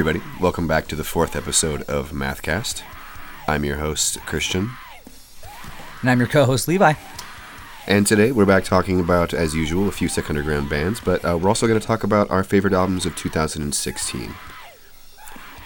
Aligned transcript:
everybody. 0.00 0.24
Welcome 0.40 0.66
back 0.66 0.86
to 0.86 0.96
the 0.96 1.04
fourth 1.04 1.36
episode 1.36 1.82
of 1.82 2.10
Mathcast. 2.10 2.82
I'm 3.46 3.66
your 3.66 3.76
host, 3.76 4.18
Christian. 4.20 4.70
And 6.00 6.08
I'm 6.08 6.18
your 6.18 6.26
co-host 6.26 6.66
Levi. 6.68 6.94
And 7.86 8.06
today 8.06 8.32
we're 8.32 8.46
back 8.46 8.64
talking 8.64 8.98
about, 8.98 9.34
as 9.34 9.54
usual, 9.54 9.88
a 9.88 9.92
few 9.92 10.08
Sick 10.08 10.30
Underground 10.30 10.70
bands, 10.70 11.00
but 11.00 11.22
uh, 11.22 11.36
we're 11.36 11.50
also 11.50 11.66
going 11.66 11.78
to 11.78 11.86
talk 11.86 12.02
about 12.02 12.30
our 12.30 12.42
favorite 12.42 12.72
albums 12.72 13.04
of 13.04 13.14
2016. 13.14 14.34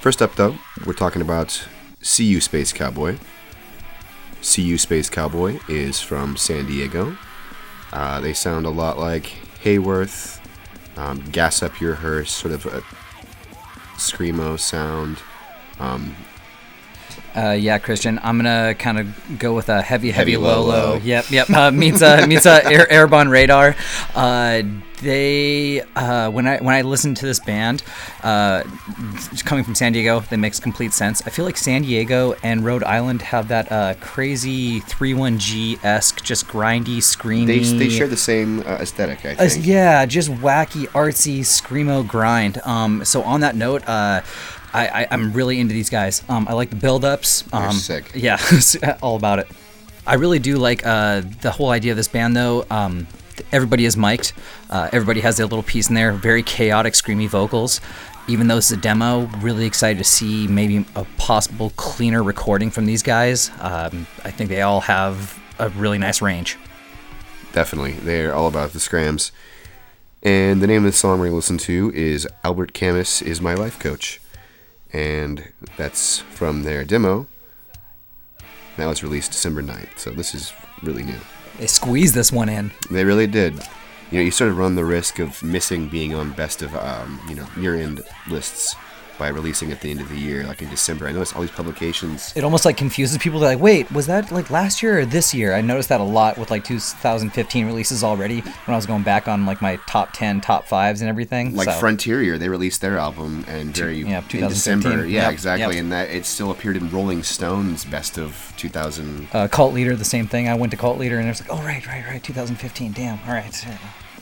First 0.01 0.21
up, 0.21 0.35
though, 0.35 0.57
we're 0.85 0.95
talking 0.95 1.23
about 1.23 1.69
See 2.03 2.25
You 2.25 2.41
Space 2.41 2.73
Cowboy. 2.73 3.19
See 4.41 4.63
You 4.63 4.79
Space 4.79 5.09
Cowboy 5.09 5.61
is 5.69 6.01
from 6.01 6.37
San 6.37 6.67
Diego. 6.67 7.17
Uh, 7.93 8.21
they 8.21 8.33
sound 8.33 8.67
a 8.67 8.71
lot 8.71 8.99
like 8.99 9.27
Hayworth, 9.63 10.45
um, 10.97 11.21
Gas 11.31 11.63
Up 11.63 11.81
Your 11.81 11.95
Hearse, 11.95 12.33
sort 12.33 12.53
of 12.53 12.67
a 12.67 12.83
screamo 13.97 14.57
sound. 14.59 15.19
Um, 15.79 16.15
Uh, 17.37 17.51
yeah, 17.51 17.79
Christian. 17.79 18.21
I'm 18.23 18.37
gonna 18.39 18.75
kind 18.79 18.99
of 18.99 19.39
go 19.39 19.55
with 19.55 19.69
a 19.69 19.83
heavy, 19.83 20.11
heavy, 20.11 20.33
Heavy 20.33 20.45
low, 20.45 20.63
low, 20.63 20.67
low. 20.69 20.95
Yep, 20.97 21.31
yep. 21.31 21.51
Uh, 21.51 21.71
meets 21.71 22.03
uh, 22.03 22.25
meets 22.29 22.47
uh, 22.47 22.61
air, 22.65 22.91
airborne 22.91 23.29
radar. 23.29 23.75
Uh, 24.15 24.63
they 25.03 25.83
uh, 25.97 26.31
when 26.31 26.47
I 26.47 26.59
when 26.59 26.75
I 26.75 26.83
listened 26.83 27.17
to 27.19 27.27
this 27.27 27.41
band, 27.41 27.83
uh, 28.23 28.63
coming 29.45 29.65
from 29.65 29.75
San 29.75 29.93
Diego, 29.93 30.21
that 30.21 30.37
makes 30.39 30.59
complete 30.61 30.93
sense. 30.93 31.23
I 31.27 31.31
feel 31.31 31.45
like 31.45 31.57
San 31.57 31.83
Diego 31.83 32.35
and 32.43 32.65
Rhode 32.65 32.85
Island 32.85 33.23
have 33.23 33.49
that 33.49 33.71
uh, 33.71 33.95
crazy 34.01 34.81
31G 34.81 35.85
esque, 35.85 36.23
just 36.23 36.47
grindy, 36.49 36.99
screamy. 36.99 37.47
they, 37.47 37.59
they 37.59 37.89
share 37.91 38.09
the 38.09 38.17
same 38.17 38.61
uh, 38.61 38.79
aesthetic, 38.81 39.25
I 39.25 39.35
think. 39.35 39.67
yeah, 39.67 40.07
just 40.07 40.31
wacky, 40.31 40.87
artsy, 40.89 41.41
screamo 41.41 42.07
grind. 42.07 42.59
Um, 42.65 43.05
so 43.05 43.23
on 43.23 43.41
that 43.41 43.57
note, 43.57 43.87
uh, 43.89 44.23
I, 44.75 45.03
I 45.03 45.07
I'm 45.11 45.33
really 45.33 45.61
into 45.61 45.73
these 45.73 45.89
guys. 45.89 46.23
Um, 46.29 46.47
I 46.49 46.53
like 46.53 46.71
the 46.71 46.77
build-ups. 46.77 47.45
Um, 47.53 47.73
sick. 47.73 48.11
Yeah, 48.15 48.39
all 49.03 49.17
about 49.17 49.39
it. 49.39 49.49
I 50.07 50.15
really 50.15 50.39
do 50.39 50.57
like 50.57 50.85
uh, 50.85 51.23
the 51.41 51.51
whole 51.51 51.71
idea 51.71 51.93
of 51.93 51.97
this 51.97 52.09
band, 52.09 52.37
though. 52.37 52.67
Um, 52.71 53.07
everybody 53.53 53.85
is 53.85 53.97
mic'd. 53.97 54.33
Uh, 54.69 54.89
everybody 54.93 55.21
has 55.21 55.37
their 55.37 55.47
little 55.47 55.63
piece 55.63 55.89
in 55.89 55.95
there. 55.95 56.13
Very 56.13 56.43
chaotic, 56.43 56.95
screamy 56.95 57.29
vocals. 57.29 57.81
Even 58.27 58.49
though 58.49 58.57
it's 58.57 58.71
a 58.71 58.77
demo, 58.77 59.27
really 59.41 59.67
excited 59.67 59.99
to 59.99 60.05
see 60.05 60.49
maybe 60.49 60.87
a 60.97 61.05
possible 61.19 61.71
cleaner 61.77 62.23
recording 62.23 62.71
from 62.71 62.87
these 62.87 63.03
guys. 63.03 63.51
Um, 63.61 64.07
I 64.25 64.31
think 64.31 64.49
they 64.49 64.63
all 64.63 64.81
have 64.81 65.39
a 65.59 65.69
really 65.71 65.99
nice 65.99 66.23
range. 66.23 66.57
Definitely. 67.53 67.93
They're 67.93 68.35
all 68.35 68.49
about 68.49 68.73
the 68.73 68.81
scrams. 68.81 69.31
And 70.23 70.63
the 70.63 70.67
name 70.67 70.87
of 70.87 70.93
the 70.93 70.97
song 70.97 71.19
we're 71.19 71.27
going 71.27 71.33
to 71.33 71.37
listen 71.37 71.59
to 71.59 71.93
is 71.95 72.27
Albert 72.43 72.73
Camus 72.73 73.21
is 73.21 73.43
My 73.43 73.53
Life 73.53 73.79
Coach. 73.79 74.21
And 74.95 75.53
that's 75.77 76.21
from 76.21 76.63
their 76.63 76.85
demo. 76.85 77.27
That 78.77 78.87
was 78.87 79.03
released 79.03 79.33
December 79.33 79.61
9th, 79.61 79.99
so 79.99 80.11
this 80.11 80.35
is 80.35 80.53
really 80.83 81.03
new. 81.03 81.19
They 81.59 81.67
squeezed 81.67 82.15
this 82.15 82.33
one 82.33 82.49
in. 82.49 82.71
They 82.91 83.05
really 83.05 83.27
did. 83.27 83.55
You 84.11 84.19
know, 84.19 84.25
you 84.25 84.31
sort 84.31 84.51
of 84.51 84.59
run 84.59 84.77
the 84.77 84.85
risk 84.85 85.19
of 85.19 85.43
missing 85.43 85.89
being 85.89 86.15
on 86.15 86.31
best 86.33 86.63
of, 86.63 86.75
um, 86.77 87.21
you 87.29 87.35
know, 87.35 87.47
year-end 87.59 88.03
lists 88.29 88.77
by 89.19 89.29
releasing 89.29 89.73
at 89.73 89.81
the 89.81 89.91
end 89.91 90.01
of 90.01 90.09
the 90.09 90.17
year, 90.17 90.45
like 90.45 90.63
in 90.63 90.71
December. 90.71 91.07
I 91.07 91.13
noticed 91.13 91.35
all 91.35 91.43
these 91.43 91.51
publications. 91.51 92.33
it 92.37 92.45
almost 92.45 92.65
like 92.65 92.77
confuses 92.77 93.19
people. 93.19 93.41
They're 93.41 93.51
like, 93.51 93.63
wait, 93.63 93.91
was 93.93 94.07
that 94.07 94.31
like 94.31 94.51
last 94.51 94.83
year 94.83 95.01
or 95.01 95.05
this 95.07 95.35
year? 95.35 95.55
I 95.55 95.61
noticed 95.61 95.89
that 95.89 96.01
a 96.01 96.05
lot 96.05 96.39
with 96.39 96.51
like 96.51 96.65
2015 96.65 97.67
releases 97.67 98.05
already 98.05 98.41
when 98.41 98.75
I 98.75 98.77
was 98.77 98.87
going 98.87 99.03
back 99.03 99.29
on 99.29 99.47
like 99.47 99.61
my 99.61 99.77
top 99.87 100.13
10, 100.13 100.41
top 100.41 100.67
fives 100.67 101.01
and 101.01 101.09
everything. 101.09 101.55
like 101.55 101.69
so, 101.69 101.79
Frontier, 101.79 102.39
they 102.39 102.49
released 102.49 102.81
their 102.81 102.99
album 102.99 103.45
and 103.49 103.75
very 103.75 103.99
yeah, 103.99 104.23
in 104.33 104.49
December. 104.49 105.07
Yeah, 105.07 105.25
Yep, 105.25 105.33
exactly, 105.33 105.77
yep. 105.77 105.83
and 105.83 105.93
that 105.93 106.11
it 106.11 106.27
still 106.27 106.51
appeared 106.51 106.77
in 106.77 106.91
Rolling 106.91 107.23
Stone's 107.23 107.85
best 107.85 108.19
of 108.19 108.53
2000. 108.57 109.29
Uh, 109.33 109.49
Cult 109.49 109.75
Leader, 109.75 109.97
the 109.97 110.05
same 110.05 110.27
thing. 110.27 110.49
I 110.49 110.55
went 110.55 110.71
to 110.73 110.77
Cult 110.77 110.99
Leader 110.99 111.19
and 111.19 111.27
it 111.27 111.31
was 111.31 111.41
like, 111.41 111.53
oh, 111.53 111.63
right, 111.63 111.87
right, 111.87 112.05
right, 112.07 112.23
2015. 112.23 112.93
Damn, 112.93 113.19
all 113.27 113.35
right. 113.35 113.65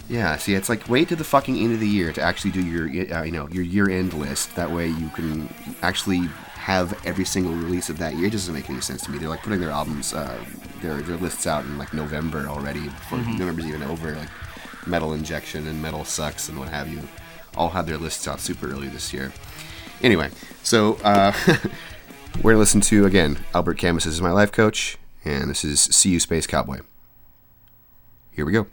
Yeah, 0.09 0.37
see, 0.37 0.55
it's 0.55 0.69
like 0.69 0.89
wait 0.89 1.09
to 1.09 1.17
the 1.17 1.25
fucking 1.25 1.57
end 1.57 1.73
of 1.73 1.81
the 1.81 1.89
year 1.89 2.13
to 2.13 2.21
actually 2.21 2.51
do 2.51 2.61
your 2.63 3.15
uh, 3.15 3.23
you 3.23 3.33
know 3.33 3.49
your 3.49 3.65
year 3.65 3.89
end 3.89 4.13
list. 4.13 4.55
That 4.57 4.71
way 4.71 4.89
you 4.89 5.09
can 5.11 5.53
actually 5.81 6.29
have 6.55 6.99
every 7.07 7.25
single 7.25 7.53
release 7.55 7.89
of 7.89 7.99
that 7.99 8.15
year. 8.15 8.27
It 8.27 8.33
doesn't 8.33 8.53
make 8.55 8.69
any 8.69 8.81
sense 8.81 9.03
to 9.05 9.11
me. 9.11 9.19
They're 9.19 9.29
like 9.29 9.43
putting 9.43 9.61
their 9.61 9.71
albums, 9.71 10.13
uh, 10.13 10.39
their 10.81 11.01
their 11.03 11.17
lists 11.17 11.47
out 11.47 11.65
in 11.65 11.79
like 11.79 11.95
November 11.95 12.47
already 12.49 12.81
before 12.85 13.19
Mm-hmm. 13.19 13.39
November's 13.39 13.67
even 13.67 13.83
over. 13.85 14.15
Like 14.15 14.29
Metal 14.87 15.13
Injection 15.13 15.67
and 15.69 15.81
Metal 15.81 16.05
Sucks 16.05 16.49
and 16.49 16.59
what 16.59 16.69
have 16.69 16.89
you, 16.89 17.01
all 17.57 17.69
had 17.71 17.87
their 17.87 17.99
lists 17.99 18.27
out 18.27 18.41
super 18.41 18.71
early 18.71 18.89
this 18.89 19.13
year. 19.13 19.33
Anyway, 20.03 20.31
so 20.65 20.95
uh, 21.05 21.33
we're 22.43 22.53
gonna 22.53 22.59
listen 22.59 22.81
to 22.83 23.07
again 23.07 23.39
Albert 23.55 23.79
Camus 23.79 24.07
is 24.07 24.21
my 24.21 24.33
life 24.33 24.51
coach, 24.51 24.99
and 25.25 25.49
this 25.49 25.65
is 25.65 25.81
See 25.81 26.11
You 26.11 26.21
Space 26.21 26.47
Cowboy. 26.47 26.81
Here 28.33 28.45
we 28.45 28.53
go. 28.53 28.67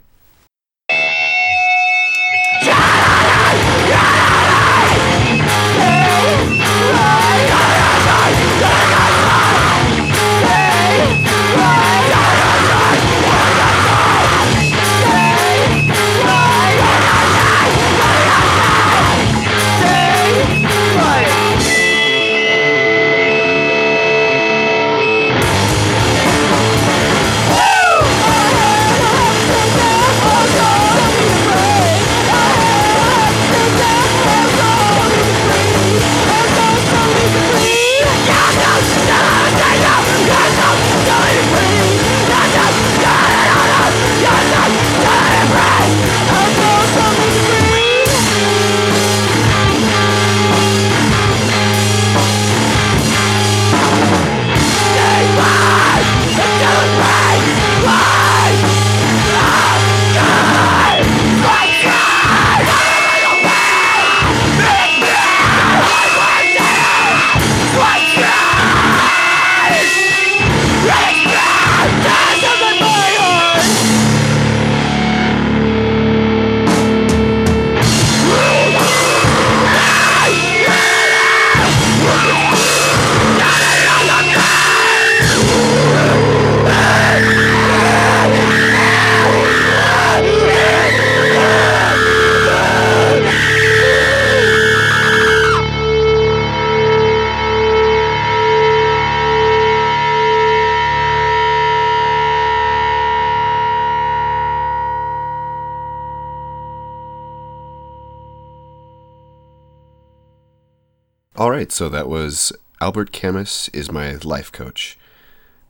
Right, 111.60 111.70
so 111.70 111.90
that 111.90 112.08
was 112.08 112.54
Albert 112.80 113.12
Camus 113.12 113.68
is 113.74 113.92
my 113.92 114.14
life 114.24 114.50
coach 114.50 114.96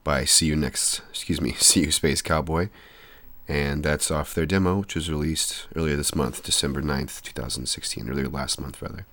by 0.04 0.24
See 0.24 0.46
You 0.46 0.54
Next, 0.54 1.00
excuse 1.10 1.40
me, 1.40 1.54
See 1.58 1.80
You 1.80 1.90
Space 1.90 2.22
Cowboy. 2.22 2.68
And 3.48 3.82
that's 3.82 4.08
off 4.08 4.32
their 4.32 4.46
demo, 4.46 4.78
which 4.78 4.94
was 4.94 5.10
released 5.10 5.66
earlier 5.74 5.96
this 5.96 6.14
month, 6.14 6.44
December 6.44 6.80
9th, 6.80 7.22
2016, 7.22 8.08
earlier 8.08 8.28
last 8.28 8.60
month, 8.60 8.80
rather. 8.80 9.04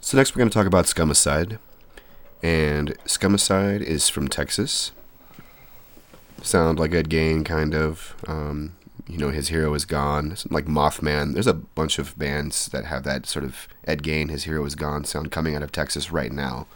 So 0.00 0.16
next 0.16 0.34
we're 0.34 0.38
going 0.38 0.48
to 0.48 0.54
talk 0.54 0.66
about 0.66 0.86
Scumicide. 0.86 1.58
And 2.42 2.96
Scumicide 3.04 3.82
is 3.82 4.08
from 4.08 4.26
Texas. 4.28 4.92
Sound 6.40 6.78
like 6.78 6.94
Ed 6.94 7.10
Gein, 7.10 7.44
kind 7.44 7.74
of. 7.74 8.14
Um, 8.26 8.72
you 9.06 9.18
know, 9.18 9.30
His 9.30 9.48
Hero 9.48 9.74
Is 9.74 9.84
Gone, 9.84 10.36
like 10.50 10.66
Mothman. 10.66 11.34
There's 11.34 11.46
a 11.46 11.54
bunch 11.54 11.98
of 11.98 12.18
bands 12.18 12.68
that 12.68 12.84
have 12.86 13.04
that 13.04 13.26
sort 13.26 13.44
of 13.44 13.68
Ed 13.86 14.02
Gein, 14.02 14.30
His 14.30 14.44
Hero 14.44 14.64
Is 14.64 14.74
Gone 14.74 15.04
sound 15.04 15.30
coming 15.30 15.54
out 15.54 15.62
of 15.62 15.72
Texas 15.72 16.10
right 16.10 16.32
now. 16.32 16.66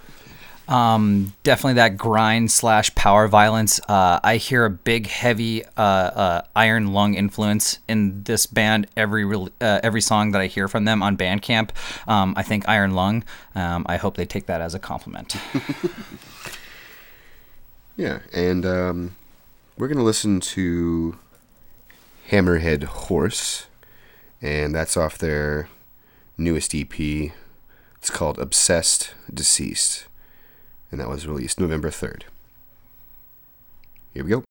Um, 0.68 1.32
definitely 1.44 1.74
that 1.74 1.96
grind 1.96 2.50
slash 2.50 2.94
power 2.94 3.26
violence. 3.26 3.80
Uh, 3.88 4.20
I 4.22 4.36
hear 4.36 4.66
a 4.66 4.70
big, 4.70 5.06
heavy 5.06 5.64
uh, 5.64 5.80
uh, 5.80 6.42
Iron 6.54 6.92
Lung 6.92 7.14
influence 7.14 7.78
in 7.88 8.22
this 8.24 8.44
band. 8.44 8.86
Every 8.94 9.24
re- 9.24 9.48
uh, 9.62 9.80
every 9.82 10.02
song 10.02 10.32
that 10.32 10.42
I 10.42 10.46
hear 10.46 10.68
from 10.68 10.84
them 10.84 11.02
on 11.02 11.16
Bandcamp, 11.16 11.70
um, 12.06 12.34
I 12.36 12.42
think 12.42 12.68
Iron 12.68 12.92
Lung. 12.92 13.24
Um, 13.54 13.86
I 13.88 13.96
hope 13.96 14.18
they 14.18 14.26
take 14.26 14.44
that 14.44 14.60
as 14.60 14.74
a 14.74 14.78
compliment. 14.78 15.36
Yeah, 17.98 18.20
and 18.32 18.64
um, 18.64 19.16
we're 19.76 19.88
going 19.88 19.98
to 19.98 20.04
listen 20.04 20.38
to 20.40 21.18
Hammerhead 22.30 22.84
Horse, 22.84 23.66
and 24.42 24.74
that's 24.74 24.96
off 24.96 25.16
their 25.16 25.68
newest 26.36 26.74
EP. 26.74 26.92
It's 26.98 28.10
called 28.10 28.38
Obsessed 28.38 29.14
Deceased, 29.32 30.06
and 30.90 31.00
that 31.00 31.08
was 31.08 31.26
released 31.26 31.58
November 31.58 31.90
3rd. 31.90 32.22
Here 34.12 34.24
we 34.24 34.30
go. 34.30 34.44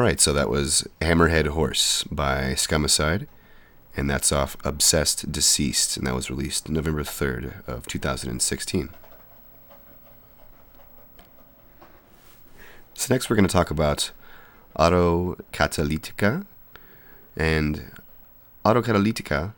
All 0.00 0.06
right, 0.06 0.18
so 0.18 0.32
that 0.32 0.48
was 0.48 0.88
Hammerhead 1.02 1.48
Horse 1.48 2.04
by 2.04 2.54
Scumicide, 2.54 3.26
and 3.94 4.08
that's 4.08 4.32
off 4.32 4.56
Obsessed 4.64 5.30
Deceased, 5.30 5.98
and 5.98 6.06
that 6.06 6.14
was 6.14 6.30
released 6.30 6.70
November 6.70 7.02
3rd 7.02 7.68
of 7.68 7.86
2016. 7.86 8.88
So 12.94 13.14
next 13.14 13.28
we're 13.28 13.36
going 13.36 13.46
to 13.46 13.52
talk 13.52 13.70
about 13.70 14.12
Autocatalytica, 14.78 16.46
and 17.36 17.92
Autocatalytica 18.64 19.52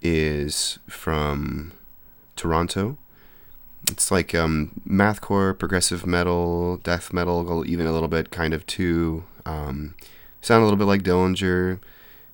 is 0.00 0.78
from 0.88 1.72
Toronto. 2.36 2.96
It's 3.90 4.10
like 4.10 4.34
um, 4.34 4.80
mathcore, 4.88 5.58
progressive 5.58 6.06
metal, 6.06 6.78
death 6.78 7.12
metal, 7.12 7.66
even 7.66 7.86
a 7.86 7.92
little 7.92 8.08
bit 8.08 8.30
kind 8.30 8.54
of 8.54 8.64
too. 8.64 9.24
Um, 9.46 9.94
sound 10.40 10.60
a 10.62 10.64
little 10.64 10.78
bit 10.78 10.84
like 10.86 11.02
Dillinger. 11.02 11.78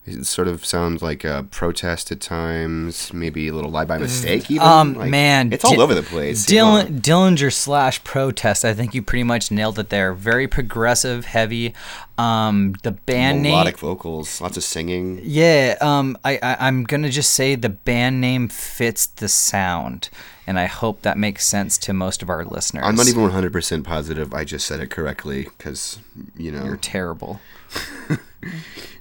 It 0.07 0.25
sort 0.25 0.49
of 0.49 0.65
sounds 0.65 1.03
like 1.03 1.25
a 1.25 1.47
protest 1.51 2.11
at 2.11 2.21
times, 2.21 3.13
maybe 3.13 3.49
a 3.49 3.53
little 3.53 3.71
Lye 3.71 3.85
by 3.85 3.99
Mistake. 3.99 4.51
Even 4.51 4.67
Um, 4.67 4.95
Like, 4.95 5.11
man, 5.11 5.53
it's 5.53 5.63
all 5.65 5.81
over 5.81 5.95
the 5.95 6.03
place. 6.03 6.51
you 6.51 6.57
know. 6.59 6.85
Dillinger 6.89 7.53
slash 7.53 8.03
protest. 8.03 8.65
I 8.65 8.73
think 8.73 8.95
you 8.95 9.03
pretty 9.03 9.25
much 9.25 9.51
nailed 9.51 9.79
it 9.79 9.91
there. 9.91 10.15
Very 10.15 10.49
progressive, 10.49 11.27
heavy. 11.27 11.75
Um, 12.17 12.75
the 12.83 12.93
band 12.93 13.43
melodic 13.43 13.43
name. 13.43 13.53
Melodic 13.53 13.79
vocals, 13.79 14.41
lots 14.41 14.57
of 14.57 14.65
singing. 14.65 15.21
Yeah. 15.23 15.77
Um, 15.83 16.17
I, 16.25 16.39
I 16.43 16.57
I'm 16.67 16.85
gonna 16.85 17.11
just 17.11 17.35
say 17.35 17.55
the 17.55 17.69
band 17.69 18.21
name 18.23 18.49
fits 18.49 19.07
the 19.07 19.29
sound, 19.29 20.09
and 20.51 20.59
I 20.59 20.67
hope 20.67 21.03
that 21.03 21.17
makes 21.17 21.47
sense 21.47 21.79
to 21.79 21.93
most 21.93 22.23
of 22.25 22.29
our 22.29 22.45
listeners. 22.45 22.83
I'm 22.85 22.97
not 22.97 23.07
even 23.07 23.23
100% 23.31 23.85
positive 23.85 24.35
I 24.35 24.43
just 24.45 24.67
said 24.67 24.81
it 24.81 24.91
correctly 24.91 25.45
because, 25.45 26.01
you 26.37 26.51
know, 26.51 26.65
You're 26.65 26.77
terrible. 26.77 27.41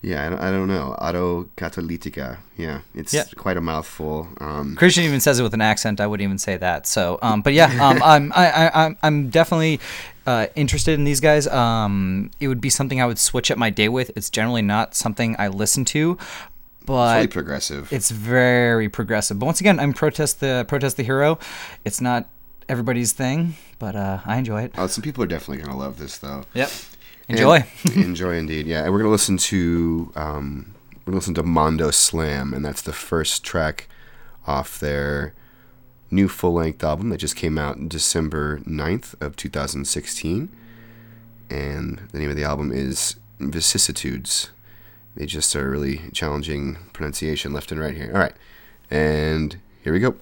yeah, 0.03 0.27
I 0.27 0.29
don't, 0.29 0.39
I 0.39 0.51
don't 0.51 0.68
know. 0.68 0.94
Auto 1.00 1.46
Autocatalytica. 1.58 2.38
Yeah, 2.56 2.82
it's 2.94 3.15
Yeah. 3.15 3.24
quite 3.36 3.58
a 3.58 3.62
mouthful. 3.62 4.29
Um, 4.39 4.75
Christian 4.75 5.06
even 5.06 5.20
says 5.20 5.39
it 5.39 5.44
with 5.44 5.56
an 5.56 5.62
accent. 5.62 6.00
I 6.00 6.06
wouldn't 6.06 6.24
even 6.24 6.38
say 6.38 6.56
that. 6.58 6.86
So, 6.86 7.18
um, 7.24 7.41
but 7.41 7.53
yeah, 7.53 7.65
um, 7.84 8.00
I'm 8.03 8.32
I, 8.36 8.51
I, 8.51 8.86
I'm 8.86 8.98
I'm 9.01 9.29
definitely 9.29 9.79
uh, 10.27 10.46
interested 10.56 10.94
in 10.94 11.03
these 11.03 11.20
guys. 11.20 11.48
Um, 11.48 12.29
it 12.39 12.48
would 12.48 12.62
be 12.62 12.70
something 12.70 13.01
I 13.01 13.08
would 13.08 13.18
switch 13.18 13.50
up 13.50 13.58
my 13.58 13.72
day 13.72 13.89
with. 13.89 14.12
It's 14.15 14.29
generally 14.29 14.62
not 14.62 14.94
something 14.94 15.36
I 15.39 15.48
listen 15.48 15.84
to, 15.86 16.15
but 16.86 17.15
really 17.15 17.27
progressive. 17.27 17.91
it's 17.91 18.09
very 18.12 18.89
progressive. 18.89 19.39
But 19.39 19.45
once 19.45 19.62
again, 19.62 19.79
I'm 19.79 19.93
protest 19.93 20.39
the 20.39 20.65
protest 20.67 20.98
the 20.98 21.03
hero. 21.03 21.39
It's 21.86 22.01
not 22.01 22.27
everybody's 22.67 23.13
thing, 23.13 23.55
but 23.79 23.95
uh, 23.95 24.19
I 24.25 24.38
enjoy 24.38 24.63
it. 24.63 24.74
Oh, 24.77 24.88
some 24.88 25.03
people 25.03 25.24
are 25.24 25.27
definitely 25.27 25.57
going 25.57 25.71
to 25.71 25.77
love 25.77 25.98
this, 26.00 26.17
though. 26.17 26.43
Yep. 26.53 26.71
Enjoy. 27.29 27.63
Enjoy 27.95 28.36
indeed. 28.36 28.65
Yeah, 28.65 28.83
and 28.83 28.91
we're 28.91 28.98
gonna 28.98 29.12
listen 29.12 29.38
to 29.38 30.12
um, 30.15 30.74
we're 31.05 31.12
gonna 31.12 31.17
listen 31.17 31.36
to 31.36 31.43
Mondo 31.43 31.91
Slam, 31.91 32.55
and 32.55 32.65
that's 32.65 32.81
the 32.81 32.91
first 32.93 33.43
track 33.43 33.88
off 34.48 34.79
their 34.79 35.36
new 36.09 36.27
full 36.27 36.53
length 36.53 36.83
album 36.83 37.09
that 37.09 37.17
just 37.17 37.36
came 37.36 37.59
out 37.59 37.88
December 37.88 38.59
9th 38.62 39.13
of 39.21 39.36
2016. 39.36 40.50
And 41.51 42.01
the 42.12 42.19
name 42.19 42.29
of 42.31 42.36
the 42.36 42.43
album 42.43 42.71
is 42.71 43.15
Vicissitudes. 43.39 44.50
They 45.19 45.25
just 45.25 45.53
are 45.53 45.69
really 45.69 45.99
challenging 46.13 46.77
pronunciation 46.93 47.51
left 47.51 47.73
and 47.73 47.81
right 47.81 47.93
here. 47.93 48.09
All 48.13 48.21
right, 48.21 48.33
and 48.89 49.59
here 49.83 49.91
we 49.91 49.99
go. 49.99 50.15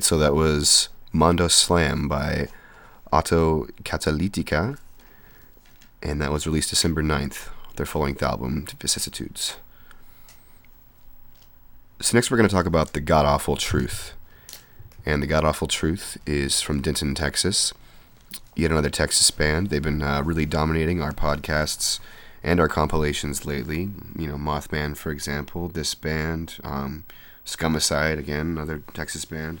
Right, 0.00 0.04
so 0.04 0.16
that 0.16 0.34
was 0.34 0.88
Mondo 1.12 1.46
Slam 1.46 2.08
by 2.08 2.48
Auto 3.12 3.66
Catalytica, 3.82 4.78
and 6.02 6.22
that 6.22 6.32
was 6.32 6.46
released 6.46 6.70
December 6.70 7.02
9th, 7.02 7.50
their 7.76 7.84
full 7.84 8.02
length 8.02 8.22
album, 8.22 8.66
Vicissitudes. 8.80 9.56
So, 12.00 12.16
next 12.16 12.30
we're 12.30 12.38
going 12.38 12.48
to 12.48 12.54
talk 12.54 12.64
about 12.64 12.94
The 12.94 13.02
God 13.02 13.26
Awful 13.26 13.56
Truth. 13.56 14.14
And 15.04 15.22
The 15.22 15.26
God 15.26 15.44
Awful 15.44 15.68
Truth 15.68 16.16
is 16.24 16.62
from 16.62 16.80
Denton, 16.80 17.14
Texas. 17.14 17.74
Yet 18.56 18.70
another 18.70 18.88
Texas 18.88 19.30
band. 19.30 19.68
They've 19.68 19.82
been 19.82 20.00
uh, 20.00 20.22
really 20.24 20.46
dominating 20.46 21.02
our 21.02 21.12
podcasts 21.12 22.00
and 22.42 22.58
our 22.58 22.68
compilations 22.68 23.44
lately. 23.44 23.90
You 24.18 24.28
know, 24.28 24.36
Mothman, 24.36 24.96
for 24.96 25.10
example, 25.12 25.68
this 25.68 25.94
band. 25.94 26.56
Um, 26.64 27.04
Scumicide, 27.44 28.18
again, 28.18 28.46
another 28.46 28.82
Texas 28.94 29.26
band. 29.26 29.60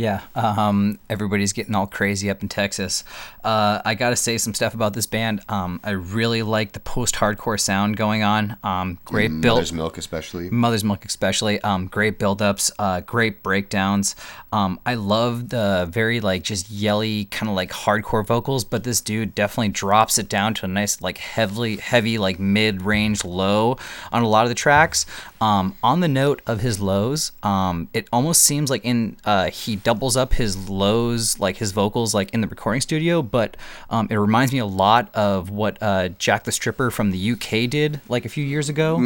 Yeah, 0.00 0.22
um, 0.34 0.98
everybody's 1.10 1.52
getting 1.52 1.74
all 1.74 1.86
crazy 1.86 2.30
up 2.30 2.40
in 2.42 2.48
Texas. 2.48 3.04
Uh, 3.44 3.82
I 3.84 3.94
gotta 3.94 4.16
say 4.16 4.38
some 4.38 4.54
stuff 4.54 4.72
about 4.72 4.94
this 4.94 5.04
band. 5.06 5.42
Um, 5.46 5.78
I 5.84 5.90
really 5.90 6.42
like 6.42 6.72
the 6.72 6.80
post-hardcore 6.80 7.60
sound 7.60 7.98
going 7.98 8.22
on. 8.22 8.56
Um, 8.64 8.98
great 9.04 9.30
Mm, 9.30 9.42
build. 9.42 9.56
Mother's 9.58 9.74
Milk, 9.74 9.98
especially. 9.98 10.48
Mother's 10.48 10.84
Milk, 10.84 11.04
especially. 11.04 11.60
Um, 11.60 11.86
great 11.86 12.18
build-ups, 12.18 12.70
uh, 12.78 13.00
great 13.00 13.42
breakdowns. 13.42 14.16
Um, 14.54 14.80
I 14.86 14.94
love 14.94 15.50
the 15.50 15.86
very 15.90 16.20
like 16.20 16.44
just 16.44 16.70
yelly 16.70 17.26
kind 17.26 17.50
of 17.50 17.54
like 17.54 17.70
hardcore 17.70 18.26
vocals, 18.26 18.64
but 18.64 18.84
this 18.84 19.02
dude 19.02 19.34
definitely 19.34 19.68
drops 19.68 20.18
it 20.18 20.30
down 20.30 20.54
to 20.54 20.64
a 20.64 20.68
nice 20.68 21.02
like 21.02 21.18
heavily 21.18 21.76
heavy 21.76 22.16
like 22.16 22.40
mid-range 22.40 23.22
low 23.22 23.76
on 24.12 24.22
a 24.22 24.28
lot 24.28 24.44
of 24.44 24.48
the 24.48 24.54
tracks. 24.54 25.04
Um, 25.42 25.76
on 25.82 26.00
the 26.00 26.08
note 26.08 26.40
of 26.46 26.60
his 26.60 26.80
lows, 26.80 27.32
um, 27.42 27.88
it 27.92 28.08
almost 28.12 28.42
seems 28.42 28.70
like 28.70 28.84
in 28.84 29.16
uh, 29.26 29.50
he 29.50 29.76
doubles 29.90 30.16
up 30.16 30.34
his 30.34 30.68
lows 30.70 31.40
like 31.40 31.56
his 31.56 31.72
vocals 31.72 32.14
like 32.14 32.32
in 32.32 32.40
the 32.40 32.46
recording 32.46 32.80
studio, 32.80 33.22
but 33.22 33.56
um, 33.90 34.06
it 34.08 34.14
reminds 34.14 34.52
me 34.52 34.60
a 34.60 34.64
lot 34.64 35.12
of 35.16 35.50
what 35.50 35.76
uh, 35.82 36.08
Jack 36.10 36.44
the 36.44 36.52
Stripper 36.52 36.92
from 36.92 37.10
the 37.10 37.32
UK 37.32 37.68
did 37.68 38.00
like 38.08 38.24
a 38.24 38.28
few 38.28 38.44
years 38.44 38.68
ago. 38.68 38.98